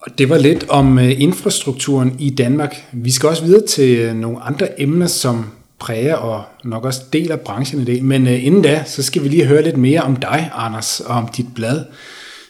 Og 0.00 0.18
det 0.18 0.28
var 0.28 0.38
lidt 0.38 0.64
om 0.68 0.98
infrastrukturen 0.98 2.16
i 2.18 2.30
Danmark. 2.30 2.84
Vi 2.92 3.10
skal 3.10 3.28
også 3.28 3.44
videre 3.44 3.66
til 3.66 4.16
nogle 4.16 4.42
andre 4.42 4.80
emner, 4.80 5.06
som 5.06 5.52
præger 5.78 6.14
og 6.14 6.44
nok 6.64 6.84
også 6.84 7.00
deler 7.12 7.36
branchen 7.36 7.80
en 7.80 7.86
del. 7.86 8.04
Men 8.04 8.26
inden 8.26 8.62
da, 8.62 8.82
så 8.86 9.02
skal 9.02 9.22
vi 9.22 9.28
lige 9.28 9.46
høre 9.46 9.62
lidt 9.62 9.76
mere 9.76 10.00
om 10.00 10.16
dig, 10.16 10.50
Anders, 10.54 11.00
og 11.00 11.14
om 11.16 11.28
dit 11.28 11.46
blad 11.54 11.84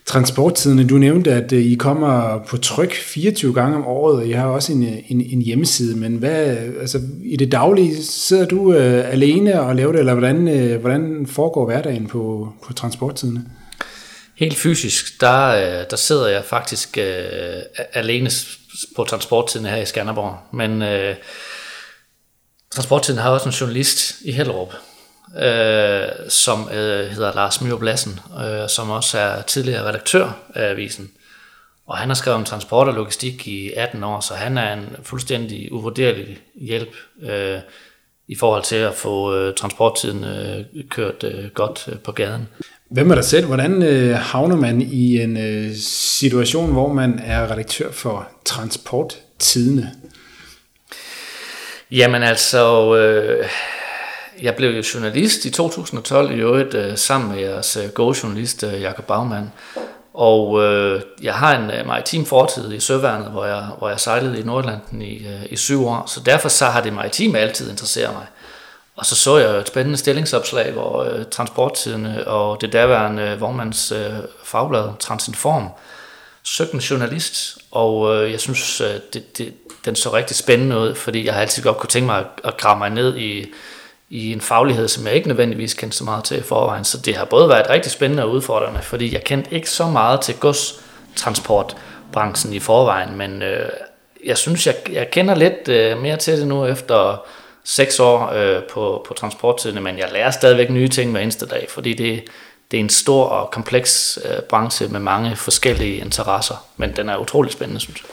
transporttiderne. 0.06 0.86
du 0.86 0.98
nævnte, 0.98 1.32
at 1.32 1.52
øh, 1.52 1.62
I 1.62 1.74
kommer 1.74 2.44
på 2.48 2.56
tryk 2.56 2.94
24 2.94 3.54
gange 3.54 3.76
om 3.76 3.86
året, 3.86 4.16
og 4.16 4.26
I 4.26 4.32
har 4.32 4.46
også 4.46 4.72
en, 4.72 4.82
øh, 4.82 4.98
en, 5.08 5.20
en 5.20 5.42
hjemmeside, 5.42 5.96
men 5.96 6.16
hvad, 6.16 6.56
altså, 6.80 7.00
i 7.24 7.36
det 7.36 7.52
daglige 7.52 8.02
sidder 8.04 8.46
du 8.46 8.74
øh, 8.74 9.12
alene 9.12 9.60
og 9.60 9.76
laver 9.76 9.92
det, 9.92 9.98
eller 9.98 10.14
hvordan, 10.14 10.48
øh, 10.48 10.80
hvordan 10.80 11.26
foregår 11.26 11.64
hverdagen 11.66 12.06
på, 12.06 12.52
på 12.66 12.72
transporttiderne? 12.72 13.44
Helt 14.36 14.56
fysisk, 14.56 15.20
der, 15.20 15.48
øh, 15.48 15.84
der 15.90 15.96
sidder 15.96 16.28
jeg 16.28 16.44
faktisk 16.44 16.98
øh, 16.98 17.84
alene 17.92 18.30
på 18.96 19.04
transporttiden 19.04 19.66
her 19.66 19.76
i 19.76 19.86
Skanderborg, 19.86 20.36
men 20.52 20.82
øh, 20.82 21.14
transporttiden 22.74 23.20
har 23.20 23.30
også 23.30 23.48
en 23.48 23.54
journalist 23.54 24.14
i 24.24 24.32
Hellerup, 24.32 24.74
øh, 25.38 26.08
som 26.28 26.68
øh, 26.72 27.06
hedder 27.06 27.32
Lars 27.34 27.60
Mørup 27.60 27.82
Lassen, 27.82 28.20
øh, 28.44 28.68
som 28.68 28.90
også 28.90 29.18
er 29.18 29.42
tidligere 29.42 29.88
redaktør 29.88 30.38
af 30.54 30.70
avisen. 30.70 31.10
Og 31.86 31.96
han 31.98 32.08
har 32.08 32.14
skrevet 32.14 32.38
om 32.38 32.44
transport 32.44 32.88
og 32.88 32.94
logistik 32.94 33.48
i 33.48 33.72
18 33.76 34.04
år, 34.04 34.20
så 34.20 34.34
han 34.34 34.58
er 34.58 34.72
en 34.72 34.96
fuldstændig 35.02 35.72
uvurderlig 35.72 36.38
hjælp 36.54 36.96
øh, 37.22 37.58
i 38.28 38.36
forhold 38.36 38.62
til 38.62 38.76
at 38.76 38.94
få 38.94 39.36
øh, 39.36 39.54
transporttiden 39.54 40.24
øh, 40.24 40.64
kørt 40.90 41.24
øh, 41.24 41.50
godt 41.54 41.88
øh, 41.92 41.98
på 41.98 42.12
gaden. 42.12 42.48
Hvem 42.90 43.10
er 43.10 43.14
der 43.14 43.22
selv? 43.22 43.46
Hvordan 43.46 43.82
øh, 43.82 44.14
havner 44.14 44.56
man 44.56 44.80
i 44.80 45.22
en 45.22 45.36
øh, 45.36 45.74
situation, 45.76 46.72
hvor 46.72 46.92
man 46.92 47.20
er 47.24 47.50
redaktør 47.50 47.90
for 47.90 48.28
transporttidene? 48.44 49.92
Jamen 51.90 52.22
altså, 52.22 52.96
øh, 52.96 53.48
jeg 54.42 54.54
blev 54.54 54.70
jo 54.70 54.82
journalist 54.94 55.44
i 55.44 55.50
2012 55.50 56.30
i 56.30 56.34
øvrigt 56.34 56.74
øh, 56.74 56.98
sammen 56.98 57.32
med 57.32 57.40
jeres 57.40 57.76
øh, 57.76 57.84
journalist 57.98 58.64
øh, 58.64 58.80
Jakob 58.80 59.04
Baumann. 59.04 59.52
Og 60.14 60.62
øh, 60.62 61.02
jeg 61.22 61.34
har 61.34 61.58
en 61.58 61.70
øh, 61.70 61.86
maritim 61.86 62.26
fortid 62.26 62.72
i 62.72 62.80
Søværnet, 62.80 63.30
hvor 63.30 63.44
jeg, 63.44 63.66
hvor 63.78 63.88
jeg 63.88 64.00
sejlede 64.00 64.40
i 64.40 64.42
Nordlanden 64.42 65.02
i, 65.02 65.26
øh, 65.26 65.46
i 65.50 65.56
syv 65.56 65.86
år. 65.86 66.04
Så 66.06 66.20
derfor 66.20 66.48
så 66.48 66.66
har 66.66 66.80
det 66.80 66.92
maritime 66.92 67.38
altid 67.38 67.70
interesseret 67.70 68.12
mig. 68.12 68.26
Og 68.96 69.06
så 69.06 69.16
så 69.16 69.38
jeg 69.38 69.50
et 69.56 69.68
spændende 69.68 69.98
stillingsopslag, 69.98 70.72
hvor 70.72 71.02
øh, 71.02 71.24
transporttidene 71.30 72.28
og 72.28 72.60
det 72.60 72.72
daværende 72.72 73.36
vognmands 73.38 73.92
øh, 73.92 74.12
fagblad 74.44 74.88
Transinform 75.00 75.68
søgte 76.42 76.74
en 76.74 76.80
journalist, 76.80 77.58
og 77.70 78.14
øh, 78.16 78.32
jeg 78.32 78.40
synes, 78.40 78.80
øh, 78.80 78.94
det, 79.12 79.38
det, 79.38 79.54
den 79.84 79.96
så 79.96 80.12
rigtig 80.12 80.36
spændende 80.36 80.78
ud, 80.78 80.94
fordi 80.94 81.26
jeg 81.26 81.34
har 81.34 81.40
altid 81.40 81.62
godt 81.62 81.76
kunne 81.76 81.88
tænke 81.88 82.06
mig 82.06 82.18
at, 82.18 82.26
at 82.44 82.56
grave 82.56 82.78
mig 82.78 82.90
ned 82.90 83.16
i, 83.16 83.46
i 84.12 84.32
en 84.32 84.40
faglighed, 84.40 84.88
som 84.88 85.06
jeg 85.06 85.14
ikke 85.14 85.28
nødvendigvis 85.28 85.74
kendte 85.74 85.96
så 85.96 86.04
meget 86.04 86.24
til 86.24 86.38
i 86.38 86.42
forvejen. 86.42 86.84
Så 86.84 86.98
det 86.98 87.16
har 87.16 87.24
både 87.24 87.48
været 87.48 87.70
rigtig 87.70 87.92
spændende 87.92 88.24
og 88.24 88.30
udfordrende, 88.30 88.82
fordi 88.82 89.14
jeg 89.14 89.24
kendte 89.24 89.54
ikke 89.54 89.70
så 89.70 89.86
meget 89.86 90.20
til 90.20 90.34
godstransportbranchen 90.34 92.52
i 92.52 92.58
forvejen, 92.58 93.16
men 93.16 93.42
øh, 93.42 93.68
jeg 94.26 94.38
synes, 94.38 94.66
jeg, 94.66 94.74
jeg 94.92 95.10
kender 95.10 95.34
lidt 95.34 95.68
øh, 95.68 96.02
mere 96.02 96.16
til 96.16 96.38
det 96.38 96.48
nu 96.48 96.66
efter 96.66 97.24
seks 97.64 98.00
år 98.00 98.32
øh, 98.32 98.62
på, 98.62 99.04
på 99.08 99.14
transporttiden, 99.14 99.82
men 99.82 99.98
jeg 99.98 100.08
lærer 100.12 100.30
stadigvæk 100.30 100.70
nye 100.70 100.88
ting 100.88 101.10
hver 101.10 101.20
eneste 101.20 101.46
dag, 101.46 101.66
fordi 101.68 101.94
det, 101.94 102.24
det 102.70 102.76
er 102.76 102.80
en 102.80 102.90
stor 102.90 103.24
og 103.24 103.50
kompleks 103.50 104.18
øh, 104.24 104.42
branche 104.42 104.88
med 104.88 105.00
mange 105.00 105.36
forskellige 105.36 105.96
interesser, 105.96 106.66
men 106.76 106.96
den 106.96 107.08
er 107.08 107.16
utrolig 107.16 107.52
spændende, 107.52 107.80
synes 107.80 108.02
jeg. 108.02 108.08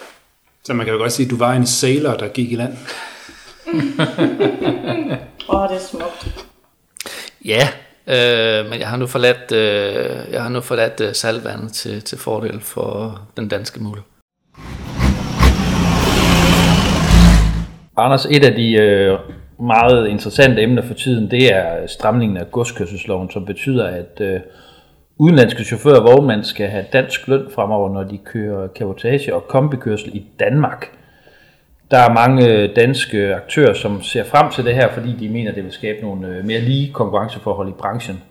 Så 0.64 0.74
man 0.74 0.86
kan 0.86 0.94
jo 0.94 1.00
godt 1.00 1.12
sige, 1.12 1.26
at 1.26 1.32
du 1.32 1.38
var 1.38 1.54
en 1.54 1.68
sailor, 1.68 2.14
der 2.14 2.28
gik 2.28 2.52
i 2.52 2.56
land. 2.56 2.78
Åh, 5.50 5.62
oh, 5.62 5.70
det 5.70 5.76
er 5.76 5.80
smukt. 5.80 6.46
Ja, 7.46 7.68
øh, 8.08 8.70
men 8.70 8.80
jeg 8.80 8.88
har 8.88 8.98
nu 8.98 9.08
forladt, 9.08 9.52
øh, 9.52 10.34
jeg 10.34 10.44
har 10.44 10.50
nu 10.50 10.62
forladt 10.62 11.02
øh, 11.02 11.14
salvandet 11.14 11.74
til, 11.74 12.02
til 12.02 12.18
fordel 12.18 12.62
for 12.62 13.20
den 13.38 13.48
danske 13.48 13.84
mule. 13.84 14.02
Anders, 17.98 18.26
et 18.26 18.46
af 18.46 18.56
de 18.56 18.74
øh, 18.74 19.20
meget 19.60 20.08
interessante 20.08 20.62
emner 20.62 20.82
for 20.82 20.94
tiden, 20.94 21.32
det 21.32 21.54
er 21.56 21.88
stramningen 21.88 22.38
af 22.38 22.52
godskørselsloven, 22.52 23.32
som 23.32 23.46
betyder, 23.46 23.88
at 23.88 24.22
øh, 24.22 24.40
udenlandske 25.18 25.64
chauffører 25.64 26.00
og 26.00 26.04
vognmænd 26.04 26.44
skal 26.44 26.68
have 26.68 26.86
dansk 26.94 27.28
løn 27.28 27.48
fremover, 27.56 27.94
når 27.94 28.04
de 28.04 28.18
kører 28.18 28.68
kabotage 28.68 29.36
og 29.36 29.48
kombikørsel 29.48 30.16
i 30.16 30.26
Danmark. 30.40 30.99
Der 31.92 31.98
er 31.98 32.14
mange 32.14 32.48
øh, 32.48 32.76
danske 32.76 33.36
aktører, 33.36 33.74
som 33.74 34.02
ser 34.02 34.24
frem 34.24 34.52
til 34.52 34.66
det 34.66 34.76
her, 34.76 34.94
fordi 34.94 35.16
de 35.20 35.30
mener, 35.30 35.52
det 35.52 35.64
vil 35.64 35.72
skabe 35.72 36.02
nogle 36.02 36.28
øh, 36.28 36.46
mere 36.46 36.60
lige 36.60 36.94
konkurrenceforhold 36.94 37.70
i 37.70 37.72
branchen. 37.80 38.24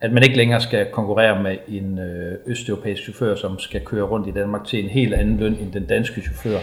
At 0.00 0.12
man 0.12 0.22
ikke 0.22 0.36
længere 0.36 0.60
skal 0.60 0.86
konkurrere 0.92 1.42
med 1.42 1.56
en 1.68 1.98
øh, 1.98 2.38
østeuropæisk 2.46 3.02
chauffør, 3.02 3.34
som 3.34 3.58
skal 3.58 3.84
køre 3.84 4.02
rundt 4.02 4.28
i 4.28 4.30
Danmark 4.30 4.64
til 4.64 4.84
en 4.84 4.90
helt 4.90 5.14
anden 5.14 5.36
løn 5.36 5.54
end 5.60 5.72
den 5.72 5.86
danske 5.86 6.20
chauffør. 6.20 6.58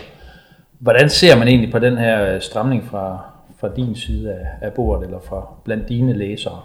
Hvordan 0.80 1.10
ser 1.10 1.38
man 1.38 1.48
egentlig 1.48 1.72
på 1.72 1.80
den 1.80 1.98
her 1.98 2.40
stramning 2.40 2.88
fra, 2.92 3.20
fra 3.60 3.70
din 3.76 3.96
side 3.96 4.34
af, 4.34 4.46
af 4.62 4.74
bordet, 4.74 5.06
eller 5.06 5.20
fra 5.20 5.48
blandt 5.66 5.90
dine 5.90 6.14
læsere? 6.14 6.62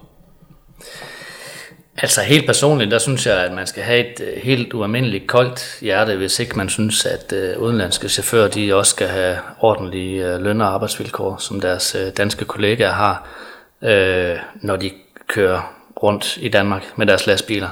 Altså 1.97 2.21
helt 2.21 2.47
personligt, 2.47 2.91
der 2.91 2.99
synes 2.99 3.27
jeg, 3.27 3.45
at 3.45 3.53
man 3.53 3.67
skal 3.67 3.83
have 3.83 4.13
et 4.13 4.21
øh, 4.21 4.43
helt 4.43 4.75
ualmindeligt 4.75 5.27
koldt 5.27 5.79
hjerte, 5.81 6.17
hvis 6.17 6.39
ikke 6.39 6.57
man 6.57 6.69
synes, 6.69 7.07
at 7.07 7.33
øh, 7.33 7.59
udenlandske 7.59 8.09
chauffører 8.09 8.49
de 8.49 8.75
også 8.75 8.91
skal 8.91 9.09
have 9.09 9.39
ordentlige 9.61 10.27
øh, 10.27 10.41
løn- 10.41 10.61
og 10.61 10.75
arbejdsvilkår, 10.75 11.37
som 11.37 11.61
deres 11.61 11.95
øh, 11.95 12.13
danske 12.17 12.45
kollegaer 12.45 12.93
har, 12.93 13.29
øh, 13.83 14.37
når 14.55 14.77
de 14.77 14.91
kører 15.27 15.75
rundt 16.03 16.37
i 16.41 16.49
Danmark 16.49 16.83
med 16.97 17.07
deres 17.07 17.27
lastbiler. 17.27 17.69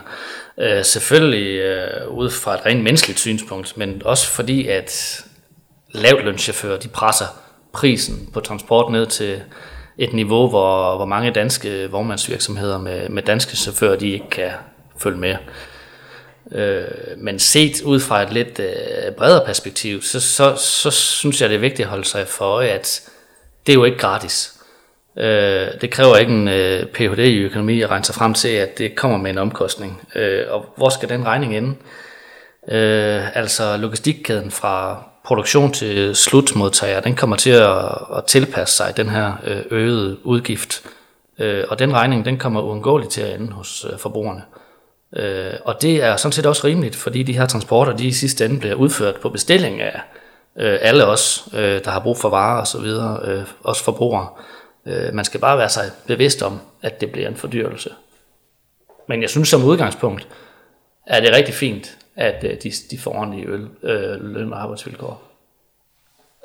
Selvfølgelig 0.83 1.63
ud 2.09 2.31
fra 2.31 2.55
et 2.55 2.67
rent 2.67 2.83
menneskeligt 2.83 3.21
synspunkt, 3.21 3.77
men 3.77 4.03
også 4.05 4.29
fordi, 4.29 4.69
at 4.69 5.21
lavtlønschauffører 5.93 6.79
de 6.79 6.89
presser 6.89 7.25
prisen 7.73 8.29
på 8.33 8.41
transport 8.41 8.93
ned 8.93 9.07
til 9.07 9.43
et 10.05 10.13
niveau, 10.13 10.49
hvor, 10.49 10.97
hvor 10.97 11.05
mange 11.05 11.31
danske 11.31 11.91
vognmandsvirksomheder 11.91 12.79
med, 12.79 13.09
med 13.09 13.23
danske 13.23 13.57
chauffører, 13.57 13.97
de 13.97 14.11
ikke 14.11 14.31
kan 14.31 14.51
følge 14.99 15.19
med. 15.19 15.37
Øh, 16.53 16.85
men 17.17 17.39
set 17.39 17.83
ud 17.83 18.01
fra 18.01 18.23
et 18.23 18.33
lidt 18.33 18.61
øh, 18.61 19.13
bredere 19.13 19.47
perspektiv, 19.47 20.03
så, 20.03 20.21
så, 20.21 20.57
så 20.57 20.91
synes 20.91 21.41
jeg, 21.41 21.49
det 21.49 21.55
er 21.55 21.61
vigtigt 21.61 21.87
at 21.87 21.91
holde 21.91 22.05
sig 22.05 22.29
for 22.29 22.45
øje, 22.45 22.69
at 22.69 23.11
det 23.67 23.73
er 23.73 23.77
jo 23.77 23.85
ikke 23.85 23.99
gratis. 23.99 24.55
Øh, 25.19 25.67
det 25.81 25.91
kræver 25.91 26.17
ikke 26.17 26.33
en 26.33 26.49
øh, 26.49 26.87
Ph.D. 26.87 27.19
i 27.19 27.39
økonomi 27.39 27.83
at 27.83 27.91
regne 27.91 28.05
sig 28.05 28.15
frem 28.15 28.35
til, 28.35 28.49
at 28.49 28.79
det 28.79 28.97
kommer 28.97 29.19
med 29.19 29.31
en 29.31 29.39
omkostning. 29.39 30.09
Øh, 30.15 30.45
og 30.49 30.67
hvor 30.77 30.89
skal 30.89 31.09
den 31.09 31.27
regning 31.27 31.57
ende? 31.57 31.75
Øh, 32.69 33.37
altså 33.37 33.77
logistikkæden 33.77 34.51
fra 34.51 35.05
produktion 35.25 35.73
til 35.73 36.17
slutmodtager, 36.17 37.01
den 37.01 37.17
kommer 37.17 37.37
til 37.37 37.51
at, 37.51 37.85
at 38.17 38.25
tilpasse 38.27 38.77
sig 38.77 38.97
den 38.97 39.09
her 39.09 39.33
øh, 39.45 39.63
øgede 39.71 40.27
udgift. 40.27 40.83
Øh, 41.39 41.65
og 41.69 41.79
den 41.79 41.93
regning, 41.95 42.25
den 42.25 42.39
kommer 42.39 42.61
uundgåeligt 42.61 43.13
til 43.13 43.21
at 43.21 43.41
ende 43.41 43.53
hos 43.53 43.87
øh, 43.93 43.99
forbrugerne. 43.99 44.43
Og 45.65 45.83
det 45.83 46.03
er 46.03 46.17
sådan 46.17 46.33
set 46.33 46.47
også 46.47 46.67
rimeligt, 46.67 46.97
fordi 46.97 47.23
de 47.23 47.33
her 47.33 47.47
transporter, 47.47 47.97
de 47.97 48.07
i 48.07 48.13
sidste 48.13 48.45
ende 48.45 48.61
bliver 48.61 48.75
udført 48.75 49.15
på 49.15 49.29
bestilling 49.29 49.81
af 49.81 50.01
alle 50.57 51.07
os, 51.07 51.49
der 51.53 51.91
har 51.91 52.01
brug 52.01 52.19
for 52.19 52.29
varer 52.29 52.61
og 52.61 52.67
så 52.67 52.81
videre, 52.81 53.45
også 53.65 53.85
forbrugere. 53.85 54.29
Man 55.13 55.25
skal 55.25 55.41
bare 55.41 55.59
være 55.59 55.69
sig 55.69 55.91
bevidst 56.07 56.43
om, 56.43 56.61
at 56.83 57.01
det 57.01 57.13
bliver 57.13 57.29
en 57.29 57.37
fordyrelse. 57.37 57.91
Men 59.09 59.23
jeg 59.23 59.31
synes 59.31 59.49
som 59.49 59.65
udgangspunkt, 59.65 60.29
er 61.07 61.21
det 61.21 61.33
rigtig 61.33 61.55
fint, 61.55 61.99
at 62.17 62.45
øh, 62.45 62.51
de, 62.51 62.71
de 62.91 62.99
får 62.99 63.15
ordentlige 63.15 63.47
øl, 63.47 63.69
øh, 63.83 64.35
løn- 64.35 64.53
og 64.53 64.63
arbejdsvilkår. 64.63 65.23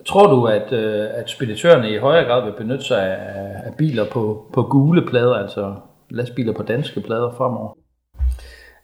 Tror 0.06 0.28
du, 0.28 0.46
at, 0.46 0.72
øh, 0.72 1.08
at 1.14 1.30
speditørerne 1.30 1.92
i 1.92 1.98
højere 1.98 2.26
grad 2.26 2.44
vil 2.44 2.54
benytte 2.58 2.86
sig 2.86 3.04
af, 3.04 3.52
af 3.66 3.74
biler 3.78 4.06
på, 4.06 4.46
på 4.54 4.64
gule 4.64 5.08
plader, 5.08 5.34
altså 5.34 5.76
lastbiler 6.10 6.54
på 6.54 6.64
danske 6.64 7.02
plader 7.02 7.34
fremover? 7.38 7.78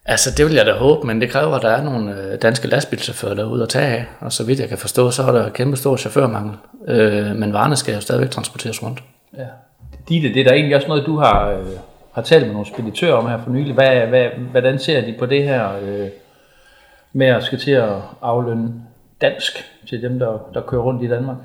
Altså, 0.05 0.29
det 0.37 0.45
vil 0.45 0.53
jeg 0.53 0.65
da 0.65 0.73
håbe, 0.73 1.07
men 1.07 1.21
det 1.21 1.29
kræver, 1.29 1.55
at 1.55 1.61
der 1.61 1.69
er 1.69 1.83
nogle 1.83 2.21
øh, 2.21 2.41
danske 2.41 2.67
lastbilchauffører 2.67 3.33
derude 3.33 3.63
at 3.63 3.69
tage 3.69 3.97
af. 3.97 4.05
Og 4.19 4.31
så 4.31 4.45
vidt 4.45 4.59
jeg 4.59 4.69
kan 4.69 4.77
forstå, 4.77 5.11
så 5.11 5.23
er 5.23 5.31
der 5.31 5.49
kæmpe 5.49 5.77
stor 5.77 5.97
chaufførmangel. 5.97 6.57
Øh, 6.87 7.35
men 7.35 7.53
varerne 7.53 7.75
skal 7.75 7.93
jo 7.93 8.01
stadigvæk 8.01 8.29
transporteres 8.29 8.83
rundt. 8.83 9.03
Ja. 9.37 9.45
Ditte, 10.09 10.33
det 10.33 10.39
er 10.39 10.43
da 10.43 10.51
egentlig 10.51 10.75
også 10.75 10.87
noget, 10.87 11.05
du 11.05 11.17
har, 11.17 11.49
øh, 11.49 11.65
har 12.11 12.21
talt 12.21 12.45
med 12.45 12.53
nogle 12.53 12.67
speditører 12.67 13.13
om 13.13 13.27
her 13.27 13.43
for 13.43 13.49
nylig. 13.49 13.73
Hvad, 13.73 14.07
hvad, 14.07 14.25
hvordan 14.51 14.79
ser 14.79 15.01
de 15.01 15.15
på 15.19 15.25
det 15.25 15.43
her 15.43 15.69
øh, 15.81 16.07
med 17.13 17.27
at 17.27 17.43
skal 17.43 17.59
til 17.59 17.71
at 17.71 17.93
aflønne 18.21 18.73
dansk 19.21 19.65
til 19.89 20.01
dem, 20.01 20.19
der, 20.19 20.49
der 20.53 20.61
kører 20.61 20.81
rundt 20.81 21.03
i 21.03 21.07
Danmark? 21.07 21.37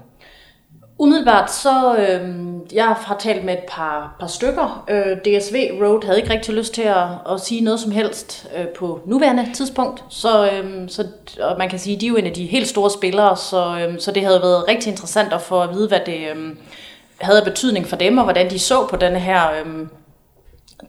Umiddelbart 1.01 1.51
så, 1.51 1.97
øh, 1.97 2.35
jeg 2.73 2.85
har 2.85 3.17
talt 3.19 3.45
med 3.45 3.55
et 3.55 3.65
par, 3.69 4.17
par 4.21 4.27
stykker. 4.27 4.85
Øh, 4.91 5.17
DSV 5.17 5.57
Road 5.83 6.05
havde 6.05 6.19
ikke 6.19 6.33
rigtig 6.33 6.55
lyst 6.55 6.75
til 6.75 6.83
at, 6.83 7.07
at 7.31 7.41
sige 7.41 7.61
noget 7.61 7.81
som 7.81 7.93
helst 7.93 8.51
øh, 8.57 8.69
på 8.69 9.01
nuværende 9.07 9.51
tidspunkt. 9.55 10.05
Så, 10.09 10.51
øh, 10.51 10.89
så 10.89 11.07
og 11.41 11.59
man 11.59 11.69
kan 11.69 11.79
sige, 11.79 11.95
at 11.95 12.01
de 12.01 12.07
er 12.07 12.11
jo 12.11 12.17
en 12.17 12.27
af 12.27 12.33
de 12.33 12.47
helt 12.47 12.69
store 12.69 12.91
spillere, 12.91 13.37
så, 13.37 13.79
øh, 13.81 13.99
så 14.01 14.13
det 14.13 14.25
havde 14.25 14.41
været 14.43 14.69
rigtig 14.69 14.91
interessant 14.91 15.33
at 15.33 15.41
få 15.41 15.63
at 15.63 15.71
vide, 15.75 15.89
hvad 15.89 16.01
det, 16.07 16.19
øh, 16.37 16.57
havde 17.21 17.43
betydning 17.45 17.87
for 17.87 17.97
dem, 17.97 18.19
og 18.19 18.25
hvordan 18.25 18.51
de 18.51 18.59
så 18.59 18.87
på 18.87 18.97
denne 18.97 19.21
her, 19.21 19.51
øh, 19.51 19.87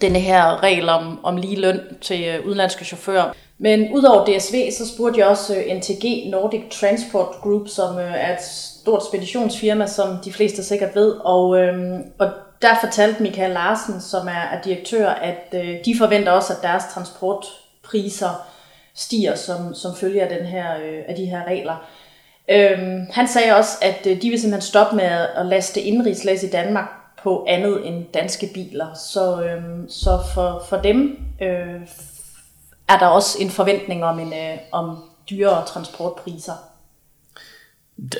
denne 0.01 0.19
her 0.19 0.63
regel 0.63 0.89
om, 0.89 1.19
om 1.23 1.37
lige 1.37 1.61
løn 1.61 1.79
til 2.01 2.25
øh, 2.27 2.45
udenlandske 2.45 2.85
chauffører. 2.85 3.31
Men 3.61 3.93
udover 3.93 4.25
DSV, 4.25 4.71
så 4.71 4.87
spurgte 4.87 5.19
jeg 5.19 5.27
også 5.27 5.55
øh, 5.55 5.77
NTG 5.77 6.29
Nordic 6.29 6.61
Transport 6.71 7.27
Group, 7.41 7.67
som 7.67 7.97
øh, 7.97 8.13
er 8.13 8.33
et 8.33 8.41
stort 8.41 9.05
speditionsfirma, 9.05 9.87
som 9.87 10.17
de 10.25 10.33
fleste 10.33 10.63
sikkert 10.63 10.95
ved. 10.95 11.11
Og, 11.11 11.57
øhm, 11.59 12.03
og 12.17 12.31
der 12.61 12.75
fortalte 12.81 13.23
Michael 13.23 13.51
Larsen, 13.51 14.01
som 14.01 14.27
er, 14.27 14.57
er 14.57 14.61
direktør, 14.61 15.09
at 15.09 15.53
øh, 15.53 15.75
de 15.85 15.97
forventer 15.97 16.31
også, 16.31 16.53
at 16.53 16.59
deres 16.61 16.83
transportpriser 16.93 18.47
stiger 18.95 19.35
som, 19.35 19.73
som 19.73 19.95
følge 19.95 20.21
af, 20.21 20.37
den 20.37 20.45
her, 20.47 20.75
øh, 20.77 20.99
af 21.07 21.15
de 21.15 21.25
her 21.25 21.43
regler. 21.47 21.75
Øhm, 22.49 23.07
han 23.11 23.27
sagde 23.27 23.55
også, 23.55 23.77
at 23.81 24.07
øh, 24.07 24.21
de 24.21 24.29
vil 24.29 24.39
simpelthen 24.39 24.69
stoppe 24.69 24.95
med 24.95 25.05
at, 25.05 25.29
at 25.35 25.45
laste 25.45 25.81
indrigslæs 25.81 26.43
i 26.43 26.49
Danmark 26.49 26.87
på 27.23 27.45
andet 27.47 27.87
end 27.87 28.05
danske 28.13 28.49
biler. 28.53 28.93
Så, 28.93 29.43
øhm, 29.43 29.89
så 29.89 30.19
for, 30.33 30.63
for 30.69 30.77
dem 30.77 31.19
øh, 31.41 31.81
er 32.89 32.99
der 32.99 33.07
også 33.07 33.37
en 33.39 33.51
forventning 33.51 34.03
om, 34.03 34.19
en, 34.19 34.33
øh, 34.33 34.57
om 34.71 35.03
dyrere 35.29 35.65
transportpriser. 35.65 36.53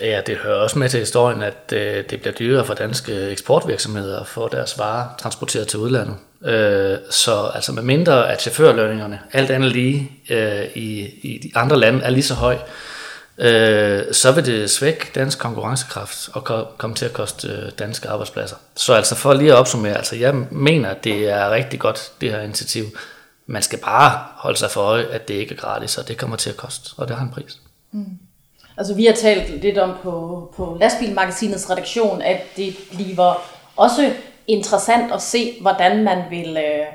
Ja, 0.02 0.22
det 0.28 0.38
hører 0.38 0.62
også 0.62 0.80
med 0.80 0.90
til 0.90 1.00
historien, 1.00 1.42
at 1.42 1.74
øh, 1.74 2.04
det 2.10 2.22
bliver 2.22 2.34
dyrere 2.34 2.66
for 2.66 2.74
danske 2.74 3.30
eksportvirksomheder 3.30 4.20
at 4.20 4.28
få 4.28 4.50
deres 4.50 4.80
varer 4.80 5.08
transporteret 5.20 5.68
til 5.68 5.80
udlandet. 5.80 6.16
Øh, 6.46 6.98
så 7.10 7.52
altså 7.56 7.72
med 7.72 7.84
mindre 7.84 8.32
at 8.32 8.42
chaufførlønningerne, 8.42 9.20
alt 9.34 9.52
andet 9.52 9.72
lige 9.72 10.12
øh, 10.30 10.66
i, 10.76 11.06
i 11.22 11.40
de 11.44 11.52
andre 11.56 11.78
lande, 11.78 12.04
er 12.04 12.10
lige 12.10 12.24
så 12.24 12.34
høj, 12.34 12.58
øh, 13.38 14.04
så 14.12 14.32
vil 14.32 14.46
det 14.46 14.70
svække 14.70 15.12
dansk 15.16 15.40
konkurrencekraft 15.40 16.30
og 16.34 16.44
ko- 16.44 16.66
komme 16.78 16.96
til 16.96 17.06
at 17.06 17.14
koste 17.14 17.48
øh, 17.48 17.72
danske 17.80 18.10
arbejdspladser. 18.10 18.56
Så 18.76 18.94
altså 18.94 19.16
for 19.16 19.34
lige 19.34 19.52
at 19.52 19.58
opsummere, 19.58 19.98
altså 19.98 20.16
jeg 20.16 20.36
mener, 20.52 20.90
at 20.90 21.04
det 21.04 21.30
er 21.30 21.50
rigtig 21.50 21.80
godt, 21.80 22.12
det 22.22 22.32
her 22.32 22.42
initiativ. 22.42 22.86
Man 23.52 23.62
skal 23.62 23.80
bare 23.80 24.26
holde 24.36 24.58
sig 24.58 24.72
for 24.72 24.82
øje, 24.82 25.06
at 25.06 25.28
det 25.28 25.34
ikke 25.34 25.56
er 25.56 25.60
gratis, 25.60 25.98
og 25.98 26.08
det 26.08 26.18
kommer 26.18 26.38
til 26.38 26.50
at 26.50 26.58
koste, 26.58 26.90
og 26.98 27.08
det 27.08 27.16
har 27.16 27.24
en 27.24 27.32
pris. 27.32 27.60
Mm. 27.92 28.20
Altså 28.78 28.96
vi 28.96 29.06
har 29.06 29.14
talt 29.14 29.62
lidt 29.62 29.78
om 29.78 29.94
på, 30.04 30.54
på 30.56 30.78
lastbilmagasinets 30.80 31.70
redaktion, 31.70 32.22
at 32.22 32.42
det 32.58 32.76
bliver 32.96 33.44
også 33.76 34.14
interessant 34.48 35.12
at 35.12 35.22
se, 35.22 35.58
hvordan 35.62 36.04
man 36.04 36.24
vil 36.30 36.58
øh, 36.58 36.86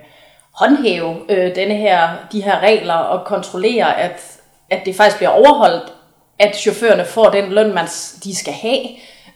håndhæve 0.53 1.17
øh, 1.29 1.55
denne 1.55 1.75
her, 1.75 2.09
de 2.33 2.43
her 2.43 2.61
regler 2.61 2.95
og 2.95 3.27
kontrollere, 3.27 4.01
at, 4.01 4.41
at 4.71 4.83
det 4.85 4.97
faktisk 4.97 5.17
bliver 5.17 5.31
overholdt, 5.31 5.93
at 6.39 6.57
chaufførerne 6.57 7.05
får 7.05 7.31
den 7.31 7.53
løn, 7.53 7.75
man, 7.75 7.87
de 8.25 8.37
skal 8.37 8.53
have, 8.53 8.81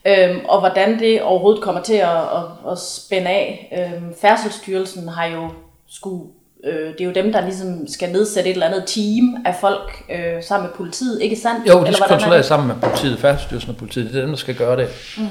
øhm, 0.07 0.45
og 0.49 0.61
hvordan 0.61 0.99
det 0.99 1.23
overhovedet 1.23 1.63
kommer 1.63 1.83
til 1.83 1.95
at, 1.95 2.19
at, 2.19 2.73
at 2.73 2.79
spænde 2.79 3.31
af. 3.31 3.73
Øhm, 3.79 4.15
Færdselsstyrelsen 4.21 5.09
har 5.09 5.27
jo 5.27 5.51
skulle 5.89 6.38
øh, 6.65 6.93
det 6.93 7.01
er 7.01 7.05
jo 7.05 7.13
dem, 7.13 7.33
der 7.33 7.41
ligesom 7.45 7.87
skal 7.89 8.13
nedsætte 8.13 8.51
et 8.51 8.55
eller 8.55 8.67
andet 8.67 8.85
team 8.87 9.37
af 9.45 9.55
folk 9.61 10.05
øh, 10.11 10.43
sammen 10.43 10.69
med 10.69 10.77
politiet, 10.77 11.23
ikke 11.23 11.37
sandt? 11.37 11.69
Jo, 11.69 11.85
de 11.85 11.93
skal 11.93 12.05
er 12.05 12.09
kontrollere 12.09 12.43
sammen 12.43 12.69
med 12.69 12.77
politiet, 12.83 13.19
Færdsstyrelsen 13.19 13.71
og 13.71 13.77
politiet. 13.77 14.13
Det 14.13 14.17
er 14.17 14.21
dem, 14.21 14.31
der 14.31 14.37
skal 14.37 14.55
gøre 14.55 14.77
det. 14.77 14.89
Mm. 15.19 15.27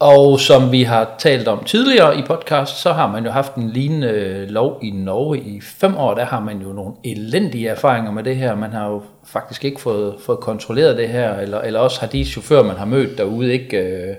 Og 0.00 0.40
som 0.40 0.72
vi 0.72 0.82
har 0.82 1.14
talt 1.18 1.48
om 1.48 1.64
tidligere 1.64 2.18
i 2.18 2.22
podcast, 2.22 2.76
så 2.76 2.92
har 2.92 3.12
man 3.12 3.24
jo 3.24 3.30
haft 3.30 3.54
en 3.54 3.70
lignende 3.70 4.46
lov 4.46 4.78
i 4.82 4.90
Norge 4.90 5.38
i 5.38 5.60
fem 5.60 5.96
år. 5.96 6.14
Der 6.14 6.24
har 6.24 6.40
man 6.40 6.58
jo 6.58 6.72
nogle 6.72 6.92
elendige 7.04 7.68
erfaringer 7.68 8.10
med 8.10 8.24
det 8.24 8.36
her. 8.36 8.54
Man 8.54 8.72
har 8.72 8.88
jo 8.88 9.02
faktisk 9.26 9.64
ikke 9.64 9.80
fået, 9.80 10.14
fået 10.20 10.40
kontrolleret 10.40 10.96
det 10.96 11.08
her, 11.08 11.34
eller, 11.34 11.60
eller 11.60 11.80
også 11.80 12.00
har 12.00 12.06
de 12.06 12.24
chauffører, 12.24 12.62
man 12.62 12.76
har 12.76 12.84
mødt 12.84 13.18
derude, 13.18 13.52
ikke, 13.52 13.76
øh, 13.76 14.16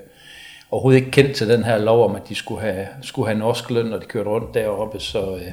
overhovedet 0.70 0.98
ikke 0.98 1.10
kendt 1.10 1.32
til 1.36 1.48
den 1.48 1.64
her 1.64 1.78
lov 1.78 2.04
om, 2.04 2.16
at 2.16 2.28
de 2.28 2.34
skulle 2.34 2.60
have, 2.60 2.86
skulle 3.02 3.28
have 3.28 3.38
norsk 3.38 3.70
løn, 3.70 3.86
når 3.86 3.98
de 3.98 4.06
kørte 4.06 4.30
rundt 4.30 4.54
deroppe. 4.54 5.00
Så 5.00 5.18
øh, 5.18 5.52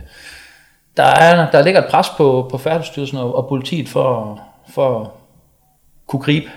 der, 1.00 1.06
er, 1.06 1.52
der 1.52 1.64
ligger 1.64 1.82
et 1.82 1.90
pres 1.90 2.10
på, 2.18 2.48
på 2.52 2.58
Færdsstyrelsen 2.58 3.18
og, 3.18 3.36
og 3.36 3.48
politiet 3.48 3.90
for, 3.90 4.40
for 4.70 5.00
at 5.00 5.08
kunne 6.08 6.22
gribe, 6.22 6.50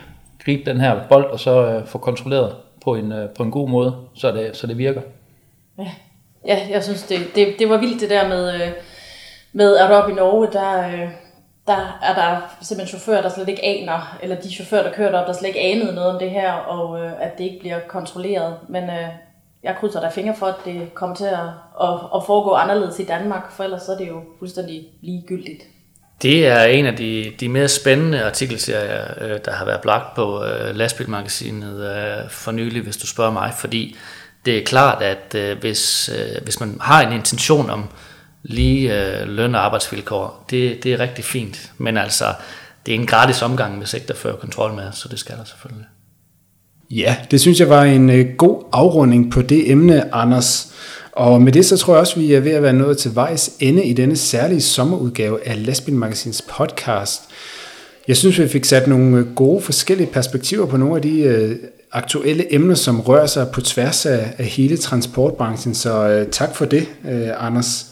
gribe 0.44 0.70
den 0.70 0.80
her 0.80 1.00
bold, 1.08 1.24
og 1.24 1.40
så 1.40 1.66
øh, 1.66 1.86
få 1.86 1.98
kontrolleret 1.98 2.56
på 2.84 2.94
en, 2.94 3.12
øh, 3.12 3.28
på 3.30 3.42
en 3.42 3.50
god 3.50 3.68
måde, 3.68 3.96
så 4.14 4.32
det, 4.32 4.56
så 4.56 4.66
det 4.66 4.78
virker. 4.78 5.00
Ja, 6.46 6.58
jeg 6.70 6.84
synes, 6.84 7.02
det, 7.02 7.18
det, 7.34 7.54
det 7.58 7.68
var 7.68 7.76
vildt 7.76 8.00
det 8.00 8.10
der 8.10 8.28
med, 8.28 8.54
øh, 8.54 8.72
med 9.52 9.76
at 9.76 9.90
oppe 9.90 10.12
i 10.12 10.14
Norge, 10.14 10.48
der, 10.52 10.88
øh, 10.88 11.08
der 11.66 11.98
er 12.02 12.14
der 12.14 12.56
simpelthen 12.62 12.98
chauffører, 12.98 13.22
der 13.22 13.28
slet 13.28 13.48
ikke 13.48 13.64
aner, 13.64 14.18
eller 14.22 14.36
de 14.36 14.50
chauffører, 14.50 14.82
der 14.82 14.92
kører 14.92 15.10
derop, 15.10 15.26
der 15.26 15.32
slet 15.32 15.48
ikke 15.48 15.60
anede 15.60 15.94
noget 15.94 16.10
om 16.10 16.18
det 16.18 16.30
her, 16.30 16.52
og 16.52 17.04
øh, 17.04 17.12
at 17.20 17.38
det 17.38 17.44
ikke 17.44 17.60
bliver 17.60 17.78
kontrolleret. 17.88 18.56
Men 18.68 18.84
øh, 18.84 19.08
jeg 19.62 19.76
krydser 19.80 20.00
der 20.00 20.10
fingre 20.10 20.36
for, 20.38 20.46
at 20.46 20.54
det 20.64 20.94
kommer 20.94 21.16
til 21.16 21.24
at, 21.24 21.48
at, 21.82 21.94
at 22.14 22.22
foregå 22.26 22.52
anderledes 22.52 22.98
i 22.98 23.04
Danmark, 23.04 23.52
for 23.52 23.64
ellers 23.64 23.82
så 23.82 23.92
er 23.92 23.96
det 23.96 24.08
jo 24.08 24.22
fuldstændig 24.38 24.86
ligegyldigt. 25.00 25.62
Det 26.22 26.46
er 26.46 26.64
en 26.64 26.86
af 26.86 26.96
de, 26.96 27.32
de 27.40 27.48
mere 27.48 27.68
spændende 27.68 28.24
artikelserier, 28.24 29.24
øh, 29.24 29.38
der 29.44 29.52
har 29.52 29.64
været 29.64 29.80
blagt 29.80 30.14
på 30.14 30.44
øh, 30.44 30.76
lastbilmagasinet 30.76 31.80
øh, 31.80 32.30
for 32.30 32.52
nylig, 32.52 32.82
hvis 32.82 32.96
du 32.96 33.06
spørger 33.06 33.32
mig, 33.32 33.52
fordi 33.56 33.96
det 34.44 34.58
er 34.58 34.64
klart, 34.64 35.02
at 35.02 35.56
hvis, 35.60 36.10
hvis 36.42 36.60
man 36.60 36.78
har 36.80 37.02
en 37.02 37.12
intention 37.12 37.70
om 37.70 37.88
lige 38.42 39.24
løn- 39.24 39.54
og 39.54 39.64
arbejdsvilkår, 39.64 40.44
det, 40.50 40.84
det 40.84 40.92
er 40.92 41.00
rigtig 41.00 41.24
fint, 41.24 41.72
men 41.78 41.96
altså, 41.96 42.24
det 42.86 42.94
er 42.94 42.98
en 42.98 43.06
gratis 43.06 43.42
omgang, 43.42 43.78
hvis 43.78 43.94
ikke 43.94 44.06
der 44.06 44.14
fører 44.14 44.36
kontrol 44.36 44.72
med, 44.72 44.92
så 44.92 45.08
det 45.08 45.18
skal 45.18 45.36
der 45.36 45.44
selvfølgelig. 45.44 45.86
Ja, 46.96 47.16
det 47.30 47.40
synes 47.40 47.60
jeg 47.60 47.68
var 47.68 47.84
en 47.84 48.10
øh, 48.10 48.26
god 48.38 48.62
afrunding 48.72 49.30
på 49.30 49.42
det 49.42 49.70
emne, 49.70 50.14
Anders. 50.14 50.68
Og 51.12 51.42
med 51.42 51.52
det 51.52 51.66
så 51.66 51.76
tror 51.76 51.94
jeg 51.94 52.00
også, 52.00 52.20
vi 52.20 52.34
er 52.34 52.40
ved 52.40 52.50
at 52.50 52.62
være 52.62 52.72
nået 52.72 52.98
til 52.98 53.14
vejs 53.14 53.50
ende 53.60 53.84
i 53.84 53.92
denne 53.92 54.16
særlige 54.16 54.60
sommerudgave 54.60 55.48
af 55.48 55.66
Lastbilmagasins 55.66 56.42
podcast. 56.42 57.22
Jeg 58.08 58.16
synes, 58.16 58.38
vi 58.38 58.48
fik 58.48 58.64
sat 58.64 58.86
nogle 58.86 59.16
øh, 59.16 59.34
gode 59.34 59.62
forskellige 59.62 60.06
perspektiver 60.06 60.66
på 60.66 60.76
nogle 60.76 60.96
af 60.96 61.02
de 61.02 61.20
øh, 61.20 61.56
aktuelle 61.92 62.54
emner, 62.54 62.74
som 62.74 63.00
rører 63.00 63.26
sig 63.26 63.48
på 63.52 63.60
tværs 63.60 64.06
af, 64.06 64.34
af 64.38 64.44
hele 64.44 64.76
transportbranchen. 64.76 65.74
Så 65.74 66.08
øh, 66.08 66.26
tak 66.26 66.56
for 66.56 66.64
det, 66.64 66.86
øh, 67.10 67.28
Anders. 67.46 67.91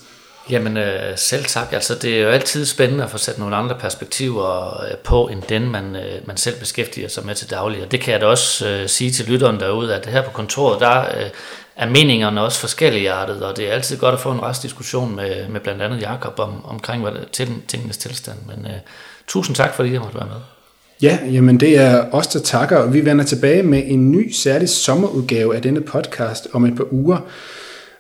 Jamen 0.51 0.77
øh, 0.77 1.17
selv 1.17 1.45
tak. 1.45 1.73
Altså, 1.73 1.95
det 1.95 2.19
er 2.19 2.23
jo 2.23 2.29
altid 2.29 2.67
spændende 2.67 3.05
at 3.05 3.11
få 3.11 3.19
sat 3.19 3.39
nogle 3.39 3.57
andre 3.57 3.77
perspektiver 3.81 4.83
øh, 4.83 4.97
på, 4.97 5.29
end 5.29 5.43
den 5.43 5.71
man, 5.71 5.97
øh, 5.97 6.27
man 6.27 6.37
selv 6.37 6.59
beskæftiger 6.59 7.09
sig 7.09 7.27
med 7.27 7.35
til 7.35 7.51
daglig. 7.51 7.83
Og 7.83 7.93
det 7.93 8.01
kan 8.01 8.13
jeg 8.13 8.21
da 8.21 8.27
også 8.27 8.69
øh, 8.69 8.89
sige 8.89 9.11
til 9.11 9.27
lytteren 9.27 9.61
derude, 9.61 9.95
at 9.95 10.07
her 10.07 10.23
på 10.23 10.31
kontoret, 10.31 10.81
der 10.81 11.01
øh, 11.01 11.31
er 11.77 11.87
meningerne 11.87 12.43
også 12.43 12.61
forskelligartet, 12.61 13.43
og 13.43 13.57
det 13.57 13.69
er 13.69 13.73
altid 13.73 13.97
godt 13.97 14.15
at 14.15 14.21
få 14.21 14.31
en 14.33 14.43
restdiskussion 14.43 15.17
med, 15.17 15.49
med 15.49 15.61
blandt 15.61 15.83
andet 15.83 16.03
Jakob 16.03 16.39
om, 16.39 16.65
omkring 16.65 17.03
hvad, 17.03 17.13
til, 17.33 17.49
tingenes 17.69 17.97
tilstand. 17.97 18.39
Men 18.47 18.67
øh, 18.67 18.79
tusind 19.27 19.57
tak, 19.57 19.75
fordi 19.75 19.93
jeg 19.93 20.01
måtte 20.01 20.15
være 20.15 20.27
med. 20.27 20.41
Ja, 21.03 21.19
jamen 21.25 21.61
det 21.61 21.79
er 21.79 22.05
os, 22.13 22.27
der 22.27 22.41
takker, 22.41 22.77
og 22.77 22.95
vi 22.95 23.05
vender 23.05 23.25
tilbage 23.25 23.63
med 23.63 23.83
en 23.87 24.13
ny 24.13 24.33
særlig 24.33 24.69
sommerudgave 24.69 25.57
af 25.57 25.63
denne 25.63 25.81
podcast 25.81 26.49
om 26.53 26.65
et 26.65 26.77
par 26.77 26.93
uger. 26.93 27.19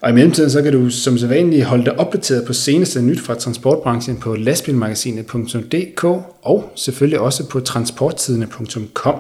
Og 0.01 0.11
i 0.11 0.13
mellemtiden 0.13 0.51
så 0.51 0.63
kan 0.63 0.73
du 0.73 0.91
som 0.91 1.19
sædvanligt 1.19 1.65
holde 1.65 1.85
dig 1.85 1.99
opdateret 1.99 2.47
på 2.47 2.53
seneste 2.53 3.03
nyt 3.03 3.21
fra 3.21 3.35
transportbranchen 3.35 4.17
på 4.17 4.35
lastbilmagasinet.dk 4.35 6.05
og 6.43 6.73
selvfølgelig 6.75 7.21
også 7.21 7.49
på 7.49 7.61
transporttidene.com. 7.61 9.15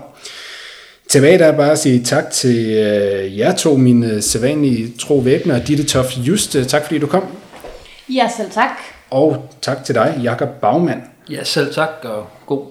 Tilbage 1.09 1.39
der 1.39 1.47
er 1.47 1.57
bare 1.57 1.71
at 1.71 1.79
sige 1.79 2.05
tak 2.05 2.31
til 2.31 2.67
øh, 2.67 3.39
jer 3.39 3.57
to, 3.57 3.77
mine 3.77 4.23
sædvanlige 4.23 4.93
tro 4.99 5.15
væbner, 5.15 5.65
Ditte 5.65 5.85
Toft 5.85 6.19
Just. 6.19 6.57
Tak 6.69 6.83
fordi 6.83 6.99
du 6.99 7.07
kom. 7.07 7.25
Ja, 8.09 8.31
selv 8.37 8.51
tak. 8.51 8.71
Og 9.11 9.51
tak 9.63 9.85
til 9.85 9.95
dig, 9.95 10.21
Jakob 10.23 10.49
Bagmand. 10.49 11.03
Ja, 11.31 11.45
selv 11.45 11.75
tak, 11.75 11.91
og 12.03 12.27
god 12.47 12.67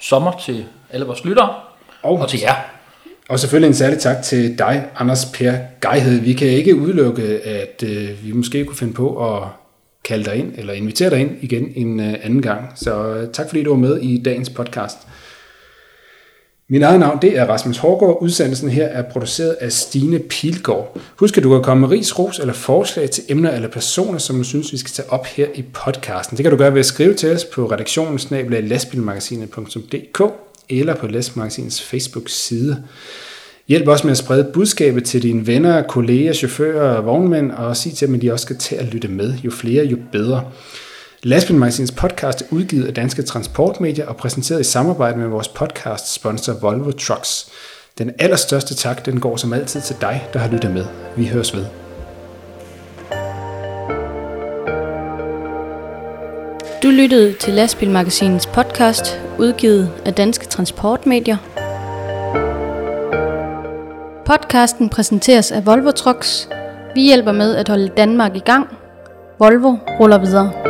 sommer 0.00 0.32
til 0.46 0.64
alle 0.90 1.06
vores 1.06 1.24
lyttere, 1.24 1.54
Og, 2.02 2.18
og 2.18 2.28
til 2.28 2.40
jer 2.40 2.77
og 3.28 3.40
selvfølgelig 3.40 3.68
en 3.68 3.74
særlig 3.74 3.98
tak 3.98 4.22
til 4.22 4.58
dig, 4.58 4.84
Anders 4.96 5.24
Per 5.24 5.54
Geihed. 5.80 6.20
Vi 6.20 6.32
kan 6.32 6.48
ikke 6.48 6.76
udelukke, 6.76 7.22
at 7.44 7.84
øh, 7.86 8.24
vi 8.24 8.32
måske 8.32 8.64
kunne 8.64 8.76
finde 8.76 8.92
på 8.92 9.36
at 9.36 9.48
kalde 10.04 10.24
dig 10.24 10.34
ind, 10.36 10.52
eller 10.56 10.72
invitere 10.72 11.10
dig 11.10 11.20
ind 11.20 11.30
igen 11.40 11.72
en 11.74 12.00
øh, 12.00 12.14
anden 12.22 12.42
gang. 12.42 12.72
Så 12.76 13.14
øh, 13.14 13.28
tak 13.32 13.48
fordi 13.48 13.62
du 13.62 13.70
var 13.70 13.76
med 13.76 13.96
i 13.96 14.22
dagens 14.24 14.50
podcast. 14.50 14.98
Min 16.70 16.82
eget 16.82 17.00
navn, 17.00 17.18
det 17.22 17.38
er 17.38 17.46
Rasmus 17.46 17.78
Hårgaard. 17.78 18.18
Udsendelsen 18.22 18.68
her 18.68 18.86
er 18.86 19.02
produceret 19.02 19.56
af 19.60 19.72
Stine 19.72 20.18
Pilgaard. 20.18 20.98
Husk, 21.16 21.36
at 21.36 21.42
du 21.42 21.50
kan 21.50 21.62
komme 21.62 21.80
med 21.80 21.88
ris, 21.88 22.18
ros 22.18 22.38
eller 22.38 22.54
forslag 22.54 23.10
til 23.10 23.24
emner 23.28 23.50
eller 23.50 23.68
personer, 23.68 24.18
som 24.18 24.36
du 24.36 24.42
synes, 24.44 24.72
vi 24.72 24.78
skal 24.78 24.90
tage 24.90 25.12
op 25.12 25.26
her 25.26 25.46
i 25.54 25.64
podcasten. 25.72 26.36
Det 26.36 26.44
kan 26.44 26.50
du 26.50 26.58
gøre 26.58 26.72
ved 26.72 26.80
at 26.80 26.86
skrive 26.86 27.14
til 27.14 27.32
os 27.32 27.44
på 27.44 27.66
redaktionen 27.66 28.18
eller 30.70 30.94
på 30.94 31.06
Lastbilmagasinets 31.06 31.82
Facebook-side. 31.82 32.82
Hjælp 33.68 33.88
også 33.88 34.06
med 34.06 34.10
at 34.10 34.18
sprede 34.18 34.50
budskabet 34.54 35.04
til 35.04 35.22
dine 35.22 35.46
venner, 35.46 35.82
kolleger, 35.82 36.32
chauffører 36.32 36.96
og 36.96 37.06
vognmænd, 37.06 37.50
og 37.50 37.76
sig 37.76 37.92
til 37.92 38.06
dem, 38.08 38.14
at 38.14 38.22
de 38.22 38.32
også 38.32 38.42
skal 38.42 38.56
til 38.56 38.74
at 38.76 38.86
lytte 38.86 39.08
med. 39.08 39.34
Jo 39.44 39.50
flere, 39.50 39.84
jo 39.84 39.96
bedre. 40.12 40.44
Lastbilmagasinets 41.22 41.92
podcast 41.92 42.42
er 42.42 42.46
udgivet 42.50 42.86
af 42.86 42.94
Danske 42.94 43.22
Transportmedier 43.22 44.06
og 44.06 44.16
præsenteret 44.16 44.60
i 44.60 44.64
samarbejde 44.64 45.18
med 45.18 45.26
vores 45.26 45.48
podcast 45.48 46.14
sponsor 46.14 46.52
Volvo 46.52 46.90
Trucks. 46.90 47.48
Den 47.98 48.10
allerstørste 48.18 48.74
tak, 48.74 49.06
den 49.06 49.20
går 49.20 49.36
som 49.36 49.52
altid 49.52 49.80
til 49.80 49.96
dig, 50.00 50.28
der 50.32 50.38
har 50.38 50.50
lyttet 50.50 50.70
med. 50.70 50.84
Vi 51.16 51.26
høres 51.26 51.54
ved. 51.54 51.87
Du 56.88 56.92
lyttede 56.92 57.32
til 57.32 57.54
Lastbilmagasinets 57.54 58.46
podcast, 58.46 59.20
udgivet 59.38 59.90
af 60.04 60.14
Danske 60.14 60.46
Transportmedier. 60.46 61.36
Podcasten 64.26 64.88
præsenteres 64.88 65.52
af 65.52 65.66
Volvo 65.66 65.90
Trucks. 65.90 66.48
Vi 66.94 67.02
hjælper 67.02 67.32
med 67.32 67.56
at 67.56 67.68
holde 67.68 67.88
Danmark 67.88 68.36
i 68.36 68.38
gang. 68.38 68.68
Volvo 69.38 69.76
ruller 70.00 70.18
videre. 70.18 70.67